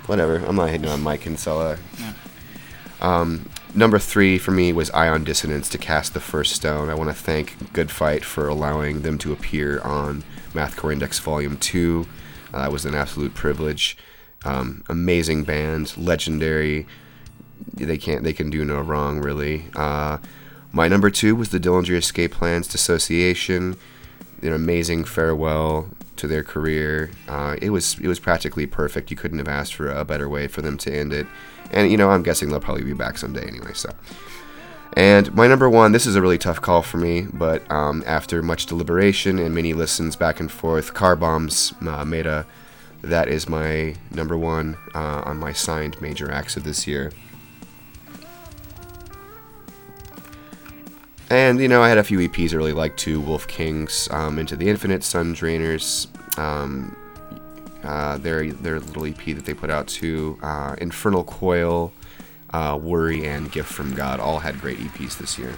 whatever. 0.06 0.36
I'm 0.36 0.56
not 0.56 0.70
hating 0.70 0.88
on 0.88 1.02
Mike 1.02 1.20
Kinsella. 1.20 1.76
Um, 3.02 3.50
number 3.74 3.98
three 3.98 4.38
for 4.38 4.52
me 4.52 4.72
was 4.72 4.90
Ion 4.92 5.22
Dissonance 5.22 5.68
to 5.68 5.78
cast 5.78 6.14
the 6.14 6.20
first 6.20 6.54
stone. 6.54 6.88
I 6.88 6.94
want 6.94 7.10
to 7.10 7.14
thank 7.14 7.74
Good 7.74 7.90
Fight 7.90 8.24
for 8.24 8.48
allowing 8.48 9.02
them 9.02 9.18
to 9.18 9.32
appear 9.32 9.80
on 9.82 10.24
Mathcore 10.54 10.92
Index 10.92 11.18
Volume 11.18 11.58
2. 11.58 12.06
Uh, 12.54 12.62
that 12.62 12.72
was 12.72 12.86
an 12.86 12.94
absolute 12.94 13.34
privilege. 13.34 13.98
Um, 14.46 14.84
amazing 14.88 15.44
band, 15.44 15.96
legendary. 15.96 16.86
They 17.74 17.98
can't, 17.98 18.22
they 18.22 18.32
can 18.32 18.50
do 18.50 18.64
no 18.64 18.80
wrong, 18.80 19.20
really. 19.20 19.64
Uh, 19.74 20.18
my 20.72 20.88
number 20.88 21.10
two 21.10 21.34
was 21.34 21.48
the 21.48 21.58
Dillinger 21.60 21.96
Escape 21.96 22.32
Plans 22.32 22.68
Dissociation. 22.68 23.76
An 24.42 24.52
amazing 24.52 25.04
farewell 25.04 25.88
to 26.16 26.26
their 26.26 26.42
career. 26.42 27.10
Uh, 27.28 27.56
it 27.62 27.70
was 27.70 27.98
it 28.00 28.08
was 28.08 28.18
practically 28.18 28.66
perfect. 28.66 29.10
You 29.10 29.16
couldn't 29.16 29.38
have 29.38 29.48
asked 29.48 29.74
for 29.74 29.90
a 29.90 30.04
better 30.04 30.28
way 30.28 30.48
for 30.48 30.62
them 30.62 30.76
to 30.78 30.94
end 30.94 31.12
it. 31.12 31.26
And 31.70 31.90
you 31.90 31.96
know, 31.96 32.10
I'm 32.10 32.22
guessing 32.22 32.50
they'll 32.50 32.60
probably 32.60 32.84
be 32.84 32.92
back 32.92 33.18
someday 33.18 33.46
anyway. 33.46 33.72
So, 33.74 33.90
And 34.92 35.34
my 35.34 35.46
number 35.46 35.68
one, 35.68 35.92
this 35.92 36.06
is 36.06 36.16
a 36.16 36.22
really 36.22 36.38
tough 36.38 36.60
call 36.60 36.82
for 36.82 36.98
me, 36.98 37.22
but 37.32 37.68
um, 37.70 38.02
after 38.06 38.42
much 38.42 38.66
deliberation 38.66 39.38
and 39.38 39.54
many 39.54 39.72
listens 39.72 40.16
back 40.16 40.40
and 40.40 40.50
forth, 40.50 40.94
Car 40.94 41.16
Bomb's 41.16 41.72
uh, 41.86 42.04
Meta. 42.04 42.46
That 43.02 43.28
is 43.28 43.48
my 43.48 43.94
number 44.10 44.36
one 44.36 44.76
uh, 44.94 45.22
on 45.24 45.38
my 45.38 45.52
signed 45.52 46.00
major 46.00 46.30
acts 46.30 46.56
of 46.56 46.64
this 46.64 46.86
year. 46.86 47.12
And 51.28 51.60
you 51.60 51.68
know, 51.68 51.82
I 51.82 51.88
had 51.88 51.98
a 51.98 52.04
few 52.04 52.18
EPs 52.18 52.52
I 52.52 52.56
really 52.56 52.72
liked 52.72 52.98
too. 52.98 53.20
Wolf 53.20 53.48
Kings, 53.48 54.08
um, 54.10 54.38
Into 54.38 54.54
the 54.54 54.68
Infinite, 54.68 55.02
Sun 55.02 55.34
Drainers, 55.34 56.06
um, 56.38 56.96
uh, 57.82 58.18
their 58.18 58.52
their 58.52 58.78
little 58.78 59.06
EP 59.06 59.24
that 59.34 59.44
they 59.44 59.54
put 59.54 59.70
out 59.70 59.88
too. 59.88 60.38
Uh, 60.42 60.76
Infernal 60.78 61.24
Coil, 61.24 61.92
uh, 62.50 62.78
Worry, 62.80 63.26
and 63.26 63.50
Gift 63.50 63.72
from 63.72 63.94
God 63.94 64.20
all 64.20 64.38
had 64.38 64.60
great 64.60 64.78
EPs 64.78 65.18
this 65.18 65.38
year. 65.38 65.54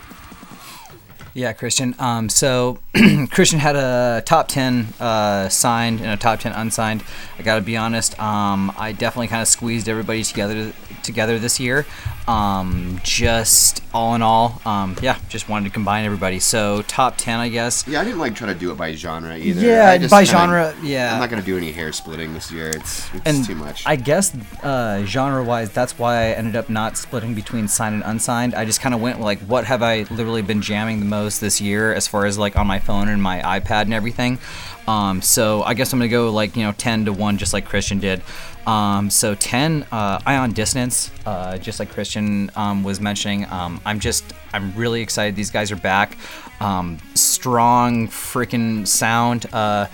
Yeah, 1.35 1.53
Christian. 1.53 1.95
Um, 1.99 2.29
so 2.29 2.79
Christian 3.31 3.59
had 3.59 3.77
a 3.77 4.23
top 4.25 4.49
ten 4.49 4.89
uh, 4.99 5.49
signed 5.49 6.01
and 6.01 6.11
a 6.11 6.17
top 6.17 6.41
ten 6.41 6.53
unsigned. 6.53 7.05
I 7.39 7.43
got 7.43 7.57
to 7.57 7.61
be 7.61 7.77
honest. 7.77 8.19
Um, 8.21 8.73
I 8.77 8.93
definitely 8.93 9.29
kind 9.29 9.43
of 9.43 9.49
squeezed 9.49 9.89
everybody 9.89 10.25
together 10.25 10.73
together 11.09 11.39
this 11.41 11.59
year. 11.59 11.85
Um, 12.29 13.01
just 13.03 13.83
all 13.95 14.15
in 14.15 14.21
all, 14.21 14.61
um, 14.67 14.95
yeah, 15.01 15.19
just 15.31 15.49
wanted 15.49 15.65
to 15.69 15.73
combine 15.73 16.05
everybody. 16.05 16.39
So 16.39 16.83
top 16.83 17.17
ten, 17.17 17.41
I 17.41 17.49
guess. 17.49 17.89
Yeah, 17.89 18.03
I 18.03 18.05
didn't 18.05 18.19
like 18.19 18.35
trying 18.35 18.53
to 18.53 18.59
do 18.61 18.71
it 18.71 18.77
by 18.77 18.93
genre 18.95 19.37
either. 19.37 19.61
Yeah, 19.67 19.91
I 19.91 19.97
just 19.99 20.11
by 20.11 20.25
kinda- 20.25 20.39
genre, 20.39 20.75
yeah. 20.83 21.15
I'm 21.15 21.21
not 21.21 21.31
gonna 21.31 21.41
do 21.43 21.57
any 21.57 21.73
hair 21.73 21.91
splitting 21.93 22.35
this 22.35 22.53
year. 22.53 22.69
It's 22.69 23.09
it's 23.15 23.23
and 23.25 23.45
too 23.47 23.55
much. 23.55 23.83
I 23.87 23.97
guess 23.97 24.37
uh, 24.63 25.05
genre-wise, 25.07 25.71
that's 25.71 25.99
why 25.99 26.17
I 26.17 26.25
ended 26.33 26.55
up 26.55 26.69
not 26.69 26.99
splitting 26.99 27.35
between 27.35 27.67
signed 27.67 27.95
and 27.95 28.05
unsigned. 28.05 28.55
I 28.55 28.67
just 28.67 28.83
kind 28.83 28.95
of 28.95 29.01
went 29.01 29.21
like, 29.21 29.39
what 29.41 29.65
have 29.65 29.83
I 29.83 30.03
literally 30.11 30.43
been 30.43 30.61
jamming 30.61 31.01
the 31.01 31.07
most 31.07 31.41
this 31.41 31.61
year, 31.63 31.95
as 31.95 32.07
far 32.07 32.27
as 32.27 32.37
like 32.37 32.57
on 32.57 32.67
my 32.67 32.79
phone 32.79 33.09
and 33.09 33.23
my 33.23 33.41
iPad 33.41 33.83
and 33.83 33.95
everything. 33.95 34.39
Um, 34.87 35.21
so 35.23 35.63
I 35.63 35.73
guess 35.75 35.93
I'm 35.93 35.99
gonna 35.99 36.09
go 36.09 36.31
like 36.31 36.57
you 36.57 36.63
know 36.63 36.73
10 36.73 37.07
to 37.07 37.13
one, 37.13 37.39
just 37.39 37.55
like 37.55 37.65
Christian 37.65 37.99
did. 38.01 38.23
Um, 38.69 39.09
so 39.09 39.35
10 39.35 39.87
uh, 39.91 40.21
ion 40.27 40.53
dissonance, 40.53 41.11
uh, 41.25 41.57
just 41.57 41.81
like 41.81 41.91
Christian 41.91 42.51
um, 42.55 42.85
was 42.85 43.01
mentioning. 43.01 43.47
Um, 43.51 43.81
I'm 43.87 43.99
just 43.99 44.25
I'm 44.53 44.75
really 44.75 45.01
excited. 45.01 45.37
These 45.37 45.51
guys 45.51 45.73
are 45.73 45.77
back. 45.77 46.19
Um, 46.61 46.99
strong 47.15 48.09
freaking 48.09 48.87
sound. 48.87 49.47
Uh, 49.55 49.87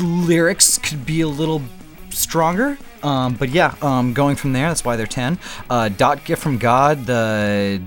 lyrics 0.00 0.78
could 0.78 1.06
be 1.06 1.20
a 1.20 1.28
little 1.28 1.62
stronger. 2.10 2.76
Um, 3.04 3.34
but 3.34 3.50
yeah, 3.50 3.76
um, 3.82 4.14
going 4.14 4.34
from 4.34 4.52
there, 4.52 4.66
that's 4.66 4.84
why 4.84 4.96
they're 4.96 5.06
10. 5.06 5.38
Uh, 5.70 5.88
.gif 5.88 6.40
from 6.40 6.58
god, 6.58 7.06
the 7.06 7.80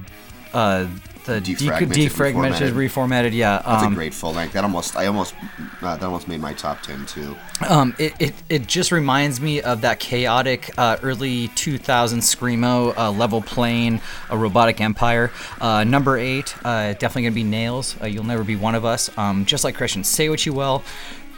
the 1.25 1.41
de- 1.41 1.55
Defragmented, 1.55 2.09
defragmented, 2.09 2.71
reformatted. 2.71 3.33
Yeah, 3.33 3.61
That's 3.65 3.83
um, 3.83 3.93
a 3.93 3.95
great 3.95 4.13
full 4.13 4.33
length. 4.33 4.53
That 4.53 4.63
almost 4.63 4.95
I 4.95 5.07
almost 5.07 5.35
uh, 5.81 5.97
that 5.97 6.03
almost 6.03 6.27
made 6.27 6.39
my 6.39 6.53
top 6.53 6.81
ten 6.81 7.05
too. 7.05 7.35
Um, 7.67 7.95
it, 7.97 8.13
it, 8.19 8.33
it 8.49 8.67
just 8.67 8.91
reminds 8.91 9.39
me 9.39 9.61
of 9.61 9.81
that 9.81 9.99
chaotic 9.99 10.71
uh, 10.77 10.97
early 11.01 11.47
2000 11.49 12.19
screamo 12.19 12.95
uh, 12.97 13.11
level 13.11 13.41
plane, 13.41 14.01
a 14.29 14.37
robotic 14.37 14.81
empire. 14.81 15.31
Uh, 15.59 15.83
number 15.83 16.17
eight, 16.17 16.55
uh, 16.65 16.93
definitely 16.93 17.23
gonna 17.23 17.35
be 17.35 17.43
nails. 17.43 17.95
Uh, 18.01 18.05
you'll 18.05 18.23
never 18.23 18.43
be 18.43 18.55
one 18.55 18.75
of 18.75 18.85
us. 18.85 19.15
Um, 19.17 19.45
just 19.45 19.63
like 19.63 19.75
Christian, 19.75 20.03
say 20.03 20.29
what 20.29 20.45
you 20.45 20.53
will. 20.53 20.83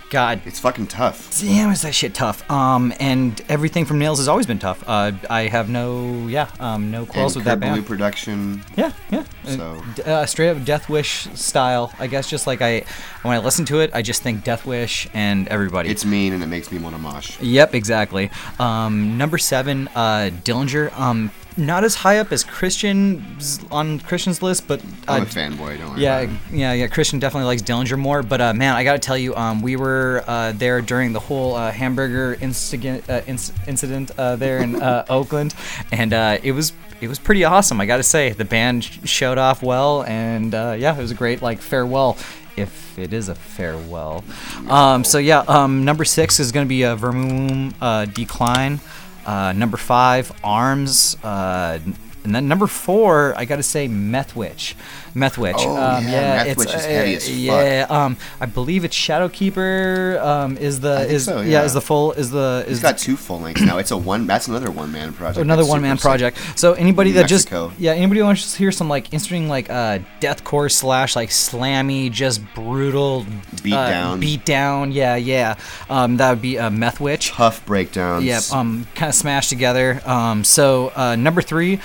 God 0.10 0.42
It's 0.46 0.60
fucking 0.60 0.88
tough. 0.88 1.40
damn, 1.42 1.70
is 1.72 1.82
that 1.82 1.94
shit 1.94 2.14
tough. 2.14 2.50
Um, 2.50 2.94
and 3.00 3.42
everything 3.50 3.84
from 3.86 4.00
Nails 4.00 4.20
has 4.20 4.28
always 4.28 4.46
been 4.46 4.60
tough. 4.60 4.84
Uh, 4.88 5.12
I 5.30 5.44
have 5.44 5.70
no, 5.70 6.28
yeah, 6.28 6.50
um, 6.60 6.92
no 6.92 7.06
quarrels 7.06 7.36
with 7.36 7.44
that 7.46 7.56
Kurt 7.56 7.60
Ballou 7.62 7.76
band. 7.76 7.88
production. 7.88 8.64
Yeah, 8.78 8.92
yeah. 9.12 9.26
So- 9.44 9.84
uh, 10.06 10.26
straight 10.26 10.50
up 10.50 10.64
Death 10.64 10.88
Wish 10.90 11.28
style. 11.34 11.92
I 12.00 12.08
guess 12.08 12.30
just 12.30 12.48
like 12.48 12.62
I, 12.62 12.84
when 13.24 13.34
I 13.36 13.40
listen 13.40 13.66
to 13.66 13.80
it, 13.82 13.92
I 13.94 14.02
just 14.02 14.22
think 14.24 14.44
Death 14.44 14.66
Wish 14.66 15.08
and 15.14 15.48
everybody. 15.50 15.90
It's 15.90 16.06
mean 16.06 16.32
and 16.34 16.42
it 16.42 16.48
makes 16.48 16.72
me 16.72 16.80
want 16.80 16.96
to 16.96 17.02
mosh. 17.02 17.40
Yep, 17.42 17.76
exactly. 17.76 18.30
Um, 18.60 19.18
number 19.18 19.38
seven, 19.38 19.88
uh, 19.96 20.30
Dillinger. 20.44 20.98
Um, 20.98 21.32
not 21.58 21.84
as 21.84 21.96
high 21.96 22.20
up 22.20 22.32
as 22.32 22.44
Christian 22.44 23.26
on 23.72 24.00
Christian's 24.00 24.42
list, 24.42 24.68
but 24.68 24.80
uh, 25.08 25.14
I'm 25.14 25.24
a 25.24 25.26
fanboy. 25.26 25.78
Don't 25.80 25.92
worry. 25.92 26.02
yeah, 26.02 26.30
yeah, 26.52 26.74
yeah. 26.74 26.88
Christian 26.88 27.20
definitely 27.20 27.48
likes 27.48 27.62
Dillinger 27.62 27.98
more, 27.98 28.22
but 28.24 28.40
uh, 28.42 28.54
man, 28.54 28.76
I 28.76 28.84
gotta 28.84 29.00
tell 29.00 29.18
you, 29.18 29.36
um, 29.36 29.62
we 29.62 29.76
were 29.76 30.24
uh, 30.28 30.52
there 30.54 30.82
during 30.82 31.14
the 31.14 31.20
whole 31.20 31.56
uh, 31.56 31.72
hamburger 31.72 32.38
incident, 32.42 33.10
uh, 33.10 33.22
inc- 33.22 33.68
incident 33.68 34.12
uh, 34.18 34.36
there 34.36 34.60
in 34.60 34.82
uh, 34.82 35.06
Oakland, 35.10 35.56
and 35.92 36.14
uh, 36.14 36.38
it 36.44 36.52
was 36.52 36.74
it 37.02 37.08
was 37.08 37.20
pretty 37.20 37.44
awesome. 37.44 37.80
I 37.82 37.86
gotta 37.86 38.04
say, 38.04 38.32
the 38.32 38.46
band 38.46 38.84
sh- 38.84 39.00
showed 39.06 39.38
off 39.38 39.62
well, 39.64 40.04
and 40.04 40.54
uh, 40.54 40.76
yeah, 40.78 40.96
it 40.98 41.02
was 41.02 41.12
a 41.12 41.16
great 41.16 41.42
like 41.42 41.60
farewell. 41.60 42.18
If 42.56 42.98
it 42.98 43.14
is 43.14 43.30
a 43.30 43.36
farewell, 43.36 44.24
um, 44.68 45.04
so 45.04 45.20
yeah, 45.20 45.44
um, 45.48 45.86
number 45.86 46.04
six 46.04 46.40
is 46.40 46.52
gonna 46.52 46.66
be 46.66 46.82
a 46.84 46.96
Vermum 46.96 47.74
uh, 47.80 48.06
Decline. 48.06 48.80
Uh, 49.28 49.52
number 49.52 49.76
five, 49.78 50.32
Arms. 50.44 51.18
Uh, 51.22 51.80
and 52.28 52.36
then 52.36 52.50
number 52.50 52.68
four, 52.68 53.34
I 53.38 53.46
gotta 53.46 53.64
say, 53.64 53.88
Meth 53.88 54.36
Witch. 54.36 54.76
Meth 55.14 55.38
Witch. 55.38 55.56
Oh, 55.60 55.78
um, 55.78 56.04
yeah, 56.04 56.10
Meth 56.12 56.48
it's, 56.48 56.58
Witch 56.58 56.76
is 56.76 56.84
uh, 56.84 56.88
heavy 56.90 57.16
as 57.16 57.24
fuck. 57.26 57.38
Yeah, 57.38 57.86
um, 57.90 58.18
I 58.42 58.46
believe 58.46 58.84
it's 58.84 58.98
Shadowkeeper. 58.98 60.22
Um, 60.22 60.58
is 60.58 60.82
the 60.82 61.00
think 61.00 61.12
is 61.12 61.24
so, 61.24 61.40
yeah. 61.40 61.48
yeah. 61.48 61.64
is 61.64 61.74
the 61.74 61.80
full 61.80 62.12
is 62.12 62.30
the 62.30 62.66
is 62.68 62.80
He's 62.80 62.82
got 62.82 62.98
two 62.98 63.16
full 63.16 63.40
lengths 63.40 63.62
now. 63.62 63.78
It's 63.78 63.92
a 63.92 63.98
one. 63.98 64.28
That's 64.28 64.50
another 64.50 64.70
one 64.70 64.92
man 64.92 65.14
project. 65.14 65.42
another 65.42 65.66
one 65.66 65.82
man 65.82 65.98
project. 65.98 66.38
So 66.60 66.74
anybody 66.74 67.12
that 67.14 67.32
Mexico. 67.32 67.70
just 67.70 67.80
yeah, 67.80 67.94
anybody 67.94 68.20
who 68.20 68.26
wants 68.26 68.52
to 68.52 68.58
hear 68.58 68.74
some 68.74 68.90
like 68.90 69.06
interesting 69.14 69.48
like 69.48 69.70
uh 69.70 70.00
deathcore 70.20 70.70
slash 70.70 71.16
like 71.16 71.30
slammy, 71.30 72.12
just 72.12 72.42
brutal 72.54 73.26
Beat 73.64 73.74
uh, 73.74 73.90
down. 73.90 74.20
beat 74.20 74.44
down. 74.44 74.92
Yeah, 74.92 75.16
yeah. 75.16 75.56
Um, 75.90 76.18
that 76.18 76.30
would 76.30 76.42
be 76.42 76.58
a 76.58 76.70
Meth 76.70 77.00
Witch. 77.00 77.30
Tough 77.30 77.66
breakdowns. 77.66 78.26
Yep, 78.26 78.52
um, 78.52 78.86
kind 78.96 79.10
of 79.10 79.16
smashed 79.16 79.50
together. 79.50 80.02
Um, 80.06 80.44
so 80.44 80.92
uh, 80.94 81.16
number 81.16 81.42
three, 81.42 81.80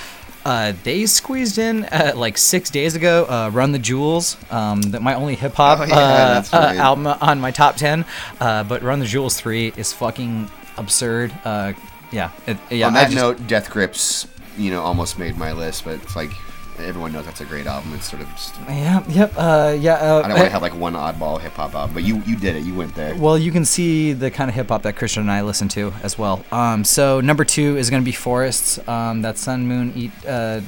uh, 0.44 0.72
they 0.84 1.06
squeezed 1.06 1.58
in 1.58 1.84
uh, 1.86 2.12
like 2.16 2.36
six 2.38 2.70
days 2.70 2.94
ago. 2.96 3.24
Uh, 3.28 3.50
Run 3.52 3.72
the 3.72 3.78
Jewels, 3.78 4.36
um, 4.50 4.82
that 4.82 5.02
my 5.02 5.14
only 5.14 5.34
hip 5.34 5.54
hop 5.54 5.80
Oh, 5.80 5.84
yeah, 5.84 5.94
uh, 6.52 6.56
uh, 6.56 6.60
right. 6.66 6.76
album 6.76 7.06
on 7.06 7.40
my 7.40 7.50
top 7.50 7.76
ten. 7.76 8.04
Uh, 8.40 8.64
but 8.64 8.82
Run 8.82 8.98
the 9.00 9.06
Jewels 9.06 9.36
three 9.40 9.72
is 9.76 9.92
fucking 9.92 10.50
absurd. 10.76 11.32
Uh, 11.44 11.72
yeah, 12.10 12.30
it, 12.46 12.56
yeah. 12.70 12.86
On 12.88 12.94
that 12.94 13.04
just- 13.04 13.16
note, 13.16 13.46
Death 13.46 13.70
Grips, 13.70 14.26
you 14.58 14.70
know, 14.70 14.82
almost 14.82 15.18
made 15.18 15.36
my 15.36 15.52
list, 15.52 15.84
but 15.84 15.94
it's 15.94 16.16
like 16.16 16.30
everyone 16.78 17.12
knows 17.12 17.24
that's 17.24 17.40
a 17.40 17.44
great 17.44 17.66
album. 17.66 17.92
It's 17.94 18.08
sort 18.08 18.22
of 18.22 18.28
just. 18.30 18.54
yeah, 18.68 19.04
yep, 19.08 19.32
uh, 19.36 19.76
yeah. 19.78 19.94
Uh, 19.94 20.22
I 20.24 20.28
don't 20.28 20.38
want 20.38 20.44
to 20.44 20.50
have 20.50 20.62
like 20.62 20.74
one 20.74 20.94
oddball 20.94 21.40
hip 21.40 21.52
hop 21.52 21.74
album, 21.74 21.94
but 21.94 22.02
you 22.04 22.22
you 22.26 22.36
did 22.36 22.56
it. 22.56 22.64
You 22.64 22.74
went 22.74 22.94
there. 22.94 23.14
Well, 23.14 23.38
you 23.38 23.52
can 23.52 23.64
see 23.64 24.12
the 24.12 24.30
kind 24.30 24.48
of 24.48 24.54
hip 24.54 24.68
hop 24.68 24.82
that 24.82 24.96
Christian 24.96 25.22
and 25.22 25.30
I 25.30 25.42
listen 25.42 25.68
to 25.68 25.92
as 26.02 26.18
well. 26.18 26.44
Um, 26.52 26.84
so 26.84 27.20
number 27.20 27.44
two 27.44 27.76
is 27.76 27.90
going 27.90 28.02
to 28.02 28.04
be 28.04 28.12
Forests. 28.12 28.78
Um, 28.88 29.22
that 29.22 29.38
Sun 29.38 29.66
Moon 29.66 29.92
Eat 29.96 30.12
uh, 30.26 30.60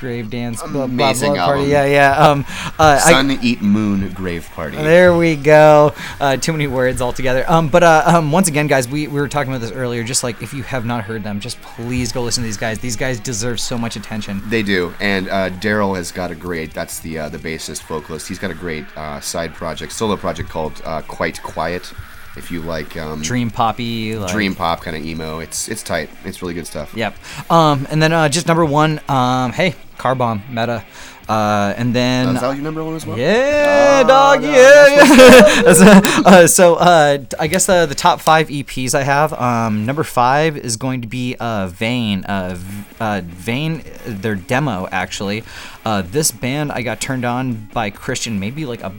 Grave 0.00 0.30
Dance 0.30 0.62
blah, 0.62 0.86
blah, 0.86 0.86
blah 0.86 1.12
party. 1.12 1.38
album. 1.38 1.68
Yeah, 1.70 1.84
yeah. 1.84 2.16
Um, 2.16 2.44
uh, 2.78 3.00
I, 3.04 3.10
Sun 3.12 3.38
Eat 3.42 3.60
Moon 3.60 4.10
Grave 4.12 4.48
Party. 4.54 4.76
there 4.76 5.16
we 5.16 5.36
go. 5.36 5.92
Uh, 6.18 6.36
too 6.36 6.52
many 6.52 6.66
words 6.66 7.02
altogether. 7.02 7.44
Um, 7.48 7.68
but 7.68 7.82
uh, 7.82 8.02
um, 8.06 8.32
once 8.32 8.48
again, 8.48 8.66
guys, 8.66 8.88
we, 8.88 9.06
we 9.06 9.20
were 9.20 9.28
talking 9.28 9.52
about 9.52 9.60
this 9.60 9.72
earlier. 9.72 10.02
Just 10.02 10.24
like 10.24 10.42
if 10.42 10.54
you 10.54 10.62
have 10.62 10.84
not 10.86 11.04
heard 11.04 11.22
them, 11.22 11.38
just 11.38 11.60
please 11.60 12.12
go 12.12 12.22
listen 12.22 12.42
to 12.42 12.46
these 12.46 12.56
guys. 12.56 12.78
These 12.78 12.96
guys 12.96 13.20
deserve 13.20 13.60
so 13.60 13.76
much 13.76 13.96
attention. 13.96 14.40
They 14.48 14.62
do, 14.62 14.94
and 15.00 15.28
uh, 15.28 15.50
Daryl 15.50 15.94
has 15.96 16.10
got 16.10 16.30
a 16.30 16.34
great. 16.34 16.72
That's 16.72 17.00
the 17.00 17.18
uh, 17.18 17.28
the 17.28 17.38
bassist 17.38 17.82
vocalist. 17.82 18.26
He's 18.26 18.38
got 18.38 18.50
a 18.50 18.54
great 18.54 18.86
uh, 18.96 19.20
side 19.20 19.54
project, 19.54 19.92
solo 19.92 20.16
project 20.16 20.48
called 20.48 20.80
uh, 20.84 21.02
Quite 21.02 21.42
Quiet. 21.42 21.92
If 22.36 22.52
you 22.52 22.60
like 22.62 22.96
um, 22.96 23.22
Dream 23.22 23.50
poppy. 23.50 24.16
Like, 24.16 24.30
dream 24.30 24.54
pop 24.54 24.82
kind 24.82 24.96
of 24.96 25.04
emo, 25.04 25.40
it's 25.40 25.68
it's 25.68 25.82
tight. 25.82 26.08
It's 26.24 26.40
really 26.42 26.54
good 26.54 26.66
stuff. 26.66 26.94
Yep. 26.94 27.16
Um, 27.50 27.88
and 27.90 28.00
then 28.00 28.12
uh, 28.12 28.28
just 28.28 28.46
number 28.46 28.64
one. 28.64 29.00
Um, 29.08 29.52
hey, 29.52 29.74
Car 30.00 30.14
Bomb 30.14 30.42
Meta. 30.48 30.82
Uh, 31.28 31.74
and 31.76 31.94
then 31.94 32.26
Uh, 32.28 32.32
is 32.32 32.40
that 32.40 32.54
your 32.56 32.64
number 32.64 32.82
one 32.82 32.96
as 32.96 33.06
well? 33.06 33.16
Yeah, 33.16 34.00
Oh, 34.02 34.08
dog. 34.08 34.42
no, 34.42 34.50
yeah. 34.50 36.22
uh, 36.26 36.46
so 36.48 36.74
uh, 36.74 37.18
I 37.38 37.46
guess 37.46 37.68
uh, 37.68 37.86
the 37.86 37.94
top 37.94 38.20
five 38.20 38.48
EPs 38.48 38.94
I 38.96 39.02
have. 39.04 39.32
Um, 39.34 39.86
number 39.86 40.02
five 40.02 40.56
is 40.56 40.76
going 40.76 41.02
to 41.02 41.06
be 41.08 41.36
uh, 41.38 41.68
Vane. 41.68 42.24
Uh, 42.24 42.58
uh, 42.98 43.20
Vane, 43.24 43.82
their 44.06 44.34
demo 44.34 44.88
actually. 44.90 45.44
Uh, 45.84 46.02
this 46.02 46.30
band 46.32 46.72
I 46.72 46.82
got 46.82 47.00
turned 47.00 47.24
on 47.24 47.68
by 47.72 47.90
Christian 47.90 48.40
maybe 48.40 48.64
like 48.66 48.82
a 48.82 48.92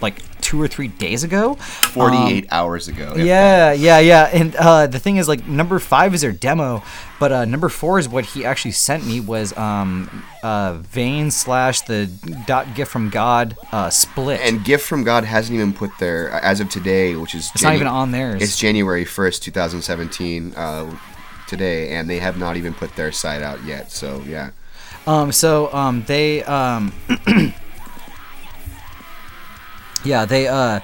like 0.00 0.22
two 0.40 0.60
or 0.60 0.68
three 0.68 0.88
days 0.88 1.24
ago. 1.24 1.54
Forty-eight 1.54 2.46
hours 2.50 2.88
ago. 2.88 3.14
Yeah, 3.16 3.72
yeah, 3.72 3.98
yeah. 3.98 4.30
And 4.32 4.54
uh, 4.56 4.86
the 4.86 4.98
thing 4.98 5.16
is, 5.16 5.28
like, 5.28 5.46
number 5.46 5.78
five 5.78 6.14
is 6.14 6.20
their 6.20 6.32
demo, 6.32 6.82
but 7.18 7.32
uh, 7.32 7.44
number 7.44 7.68
four 7.68 7.98
is 7.98 8.08
what 8.08 8.24
he 8.24 8.44
actually 8.44 8.70
sent 8.72 9.06
me 9.06 9.20
was 9.20 9.56
um, 9.56 10.24
uh, 10.42 10.74
Vane 10.74 11.30
slash 11.30 11.80
the 11.82 12.06
dot 12.46 12.74
gif 12.74 12.88
from 12.88 13.10
god 13.10 13.56
uh, 13.72 13.90
split. 13.90 14.40
And 14.40 14.64
gif 14.64 14.82
from 14.82 15.04
god 15.04 15.24
hasn't 15.24 15.54
even 15.54 15.72
put 15.72 15.90
their 15.98 16.30
as 16.30 16.60
of 16.60 16.68
today, 16.70 17.16
which 17.16 17.34
is 17.34 17.50
It's 17.54 17.62
not 17.62 17.74
even 17.74 17.86
on 17.86 18.12
theirs. 18.12 18.42
It's 18.42 18.58
January 18.58 19.04
first, 19.04 19.42
two 19.42 19.50
thousand 19.50 19.82
seventeen. 19.82 20.54
Uh, 20.54 20.96
today, 21.46 21.90
and 21.94 22.10
they 22.10 22.18
have 22.18 22.36
not 22.38 22.56
even 22.56 22.74
put 22.74 22.96
their 22.96 23.12
site 23.12 23.40
out 23.40 23.62
yet. 23.64 23.92
So 23.92 24.20
yeah, 24.26 24.50
Um, 25.06 25.30
so 25.30 25.72
um, 25.72 26.02
they 26.06 26.42
um, 26.42 26.92
yeah 30.04 30.24
they 30.24 30.48
uh, 30.48 30.80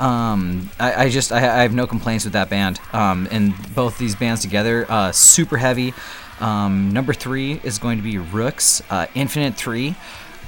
um, 0.00 0.70
I, 0.78 1.04
I 1.04 1.08
just 1.08 1.32
I, 1.32 1.38
I 1.38 1.62
have 1.62 1.74
no 1.74 1.86
complaints 1.86 2.24
with 2.24 2.32
that 2.34 2.48
band. 2.48 2.80
Um, 2.92 3.28
and 3.30 3.54
both 3.74 3.98
these 3.98 4.14
bands 4.14 4.42
together, 4.42 4.86
uh, 4.88 5.12
super 5.12 5.56
heavy. 5.56 5.94
Um, 6.40 6.92
number 6.92 7.12
three 7.12 7.60
is 7.64 7.78
going 7.78 7.98
to 7.98 8.04
be 8.04 8.18
Rooks, 8.18 8.80
uh, 8.90 9.06
Infinite 9.14 9.56
Three, 9.56 9.96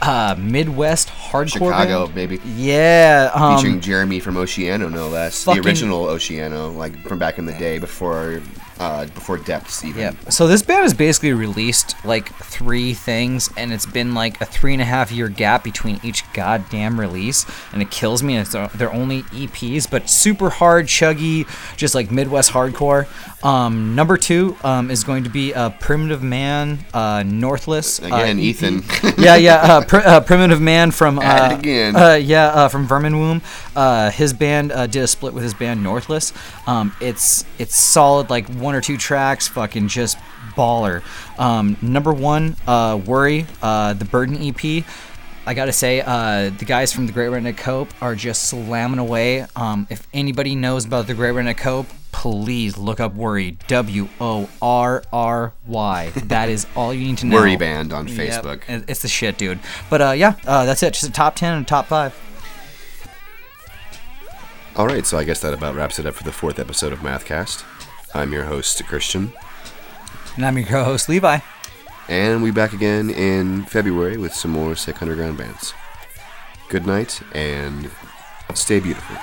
uh, 0.02 0.36
Midwest 0.38 1.08
hardcore 1.08 1.52
Chicago, 1.52 2.04
band. 2.04 2.14
baby. 2.14 2.40
Yeah, 2.44 3.30
um, 3.34 3.56
Featuring 3.56 3.80
Jeremy 3.80 4.20
from 4.20 4.36
Oceano, 4.36 4.90
no 4.90 5.08
less. 5.08 5.44
the 5.44 5.60
original 5.60 6.06
Oceano, 6.06 6.74
like 6.76 6.96
from 7.08 7.18
back 7.18 7.38
in 7.38 7.46
the 7.46 7.54
day 7.54 7.78
before 7.78 8.40
uh, 8.80 9.04
before 9.06 9.36
Depths 9.38 9.84
even. 9.84 10.00
Yeah. 10.00 10.14
So 10.30 10.48
this 10.48 10.62
band 10.62 10.82
has 10.82 10.94
basically 10.94 11.32
released 11.34 11.94
like 12.04 12.34
three 12.36 12.94
things, 12.94 13.50
and 13.56 13.72
it's 13.72 13.86
been 13.86 14.14
like 14.14 14.40
a 14.40 14.46
three 14.46 14.72
and 14.72 14.80
a 14.82 14.86
half 14.86 15.12
year 15.12 15.28
gap 15.28 15.62
between 15.62 16.00
each 16.02 16.24
goddamn 16.32 16.98
release, 16.98 17.44
and 17.72 17.82
it 17.82 17.90
kills 17.90 18.22
me. 18.22 18.38
It's 18.38 18.54
uh, 18.54 18.68
they're 18.74 18.92
only 18.92 19.22
EPs, 19.24 19.88
but 19.88 20.08
super 20.08 20.50
hard, 20.50 20.86
chuggy, 20.86 21.46
just 21.76 21.94
like 21.94 22.10
Midwest 22.10 22.50
hardcore. 22.52 23.06
Um, 23.44 23.94
number 23.94 24.16
two 24.16 24.56
um, 24.64 24.90
is 24.90 25.04
going 25.04 25.24
to 25.24 25.30
be 25.30 25.54
uh, 25.54 25.70
Primitive 25.70 26.22
Man, 26.22 26.78
uh, 26.92 27.22
Northless. 27.22 28.00
uh, 28.02 28.06
Again, 28.06 28.38
EP. 28.38 28.44
Ethan. 28.44 28.82
yeah, 29.18 29.36
yeah. 29.36 29.56
Uh, 29.56 29.84
pr- 29.84 29.96
uh, 29.96 30.20
Primitive 30.20 30.60
Man 30.60 30.90
from. 30.90 31.18
Uh, 31.18 31.56
again. 31.58 31.96
Uh, 31.96 32.14
yeah, 32.14 32.46
uh, 32.48 32.68
from 32.68 32.86
Vermin 32.86 33.18
Womb. 33.18 33.42
Uh, 33.76 34.10
his 34.10 34.32
band 34.32 34.72
uh, 34.72 34.86
did 34.86 35.02
a 35.02 35.06
split 35.06 35.32
with 35.34 35.42
his 35.42 35.54
band 35.54 35.82
Northless. 35.82 36.32
Um, 36.66 36.94
it's 37.00 37.44
it's 37.58 37.76
solid, 37.76 38.30
like 38.30 38.46
one 38.48 38.69
or 38.74 38.80
two 38.80 38.96
tracks, 38.96 39.48
fucking 39.48 39.88
just 39.88 40.18
baller. 40.56 41.02
Um, 41.38 41.76
number 41.82 42.12
one, 42.12 42.56
uh, 42.66 43.00
Worry, 43.04 43.46
uh, 43.62 43.94
the 43.94 44.04
Burden 44.04 44.36
EP. 44.40 44.84
I 45.46 45.54
gotta 45.54 45.72
say, 45.72 46.02
uh, 46.04 46.50
the 46.50 46.64
guys 46.66 46.92
from 46.92 47.06
the 47.06 47.12
Great 47.12 47.30
Redneck 47.30 47.58
Hope 47.60 47.88
are 48.00 48.14
just 48.14 48.44
slamming 48.48 48.98
away. 48.98 49.46
Um, 49.56 49.86
if 49.90 50.06
anybody 50.12 50.54
knows 50.54 50.84
about 50.84 51.06
the 51.06 51.14
Great 51.14 51.34
Redneck 51.34 51.58
Hope, 51.60 51.86
please 52.12 52.76
look 52.76 53.00
up 53.00 53.14
Worry. 53.14 53.56
W 53.66 54.08
O 54.20 54.48
R 54.60 55.02
R 55.12 55.52
Y. 55.66 56.10
That 56.26 56.50
is 56.50 56.66
all 56.76 56.92
you 56.92 57.04
need 57.06 57.18
to 57.18 57.26
know. 57.26 57.36
Worry 57.36 57.56
Band 57.56 57.92
on 57.92 58.06
Facebook. 58.06 58.68
it- 58.68 58.84
It's 58.86 59.00
the 59.02 59.08
shit, 59.08 59.38
dude. 59.38 59.58
But 59.88 60.02
uh, 60.02 60.10
yeah, 60.12 60.34
uh, 60.46 60.66
that's 60.66 60.82
it. 60.82 60.92
Just 60.92 61.06
a 61.08 61.10
top 61.12 61.36
ten 61.36 61.54
and 61.54 61.64
a 61.64 61.68
top 61.68 61.86
five. 61.86 62.14
All 64.76 64.86
right, 64.86 65.04
so 65.04 65.18
I 65.18 65.24
guess 65.24 65.40
that 65.40 65.52
about 65.52 65.74
wraps 65.74 65.98
it 65.98 66.06
up 66.06 66.14
for 66.14 66.22
the 66.22 66.32
fourth 66.32 66.58
episode 66.58 66.92
of 66.92 67.00
Mathcast. 67.00 67.64
I'm 68.14 68.32
your 68.32 68.44
host, 68.44 68.84
Christian, 68.86 69.32
And 70.36 70.44
I'm 70.44 70.56
your 70.58 70.66
co-host 70.66 71.08
Levi. 71.08 71.38
and 72.08 72.42
we 72.42 72.50
back 72.50 72.72
again 72.72 73.10
in 73.10 73.64
February 73.66 74.16
with 74.16 74.34
some 74.34 74.50
more 74.50 74.74
sick 74.76 75.00
underground 75.02 75.38
bands. 75.38 75.72
Good 76.68 76.86
night, 76.86 77.20
and 77.32 77.90
stay 78.54 78.80
beautiful. 78.80 79.16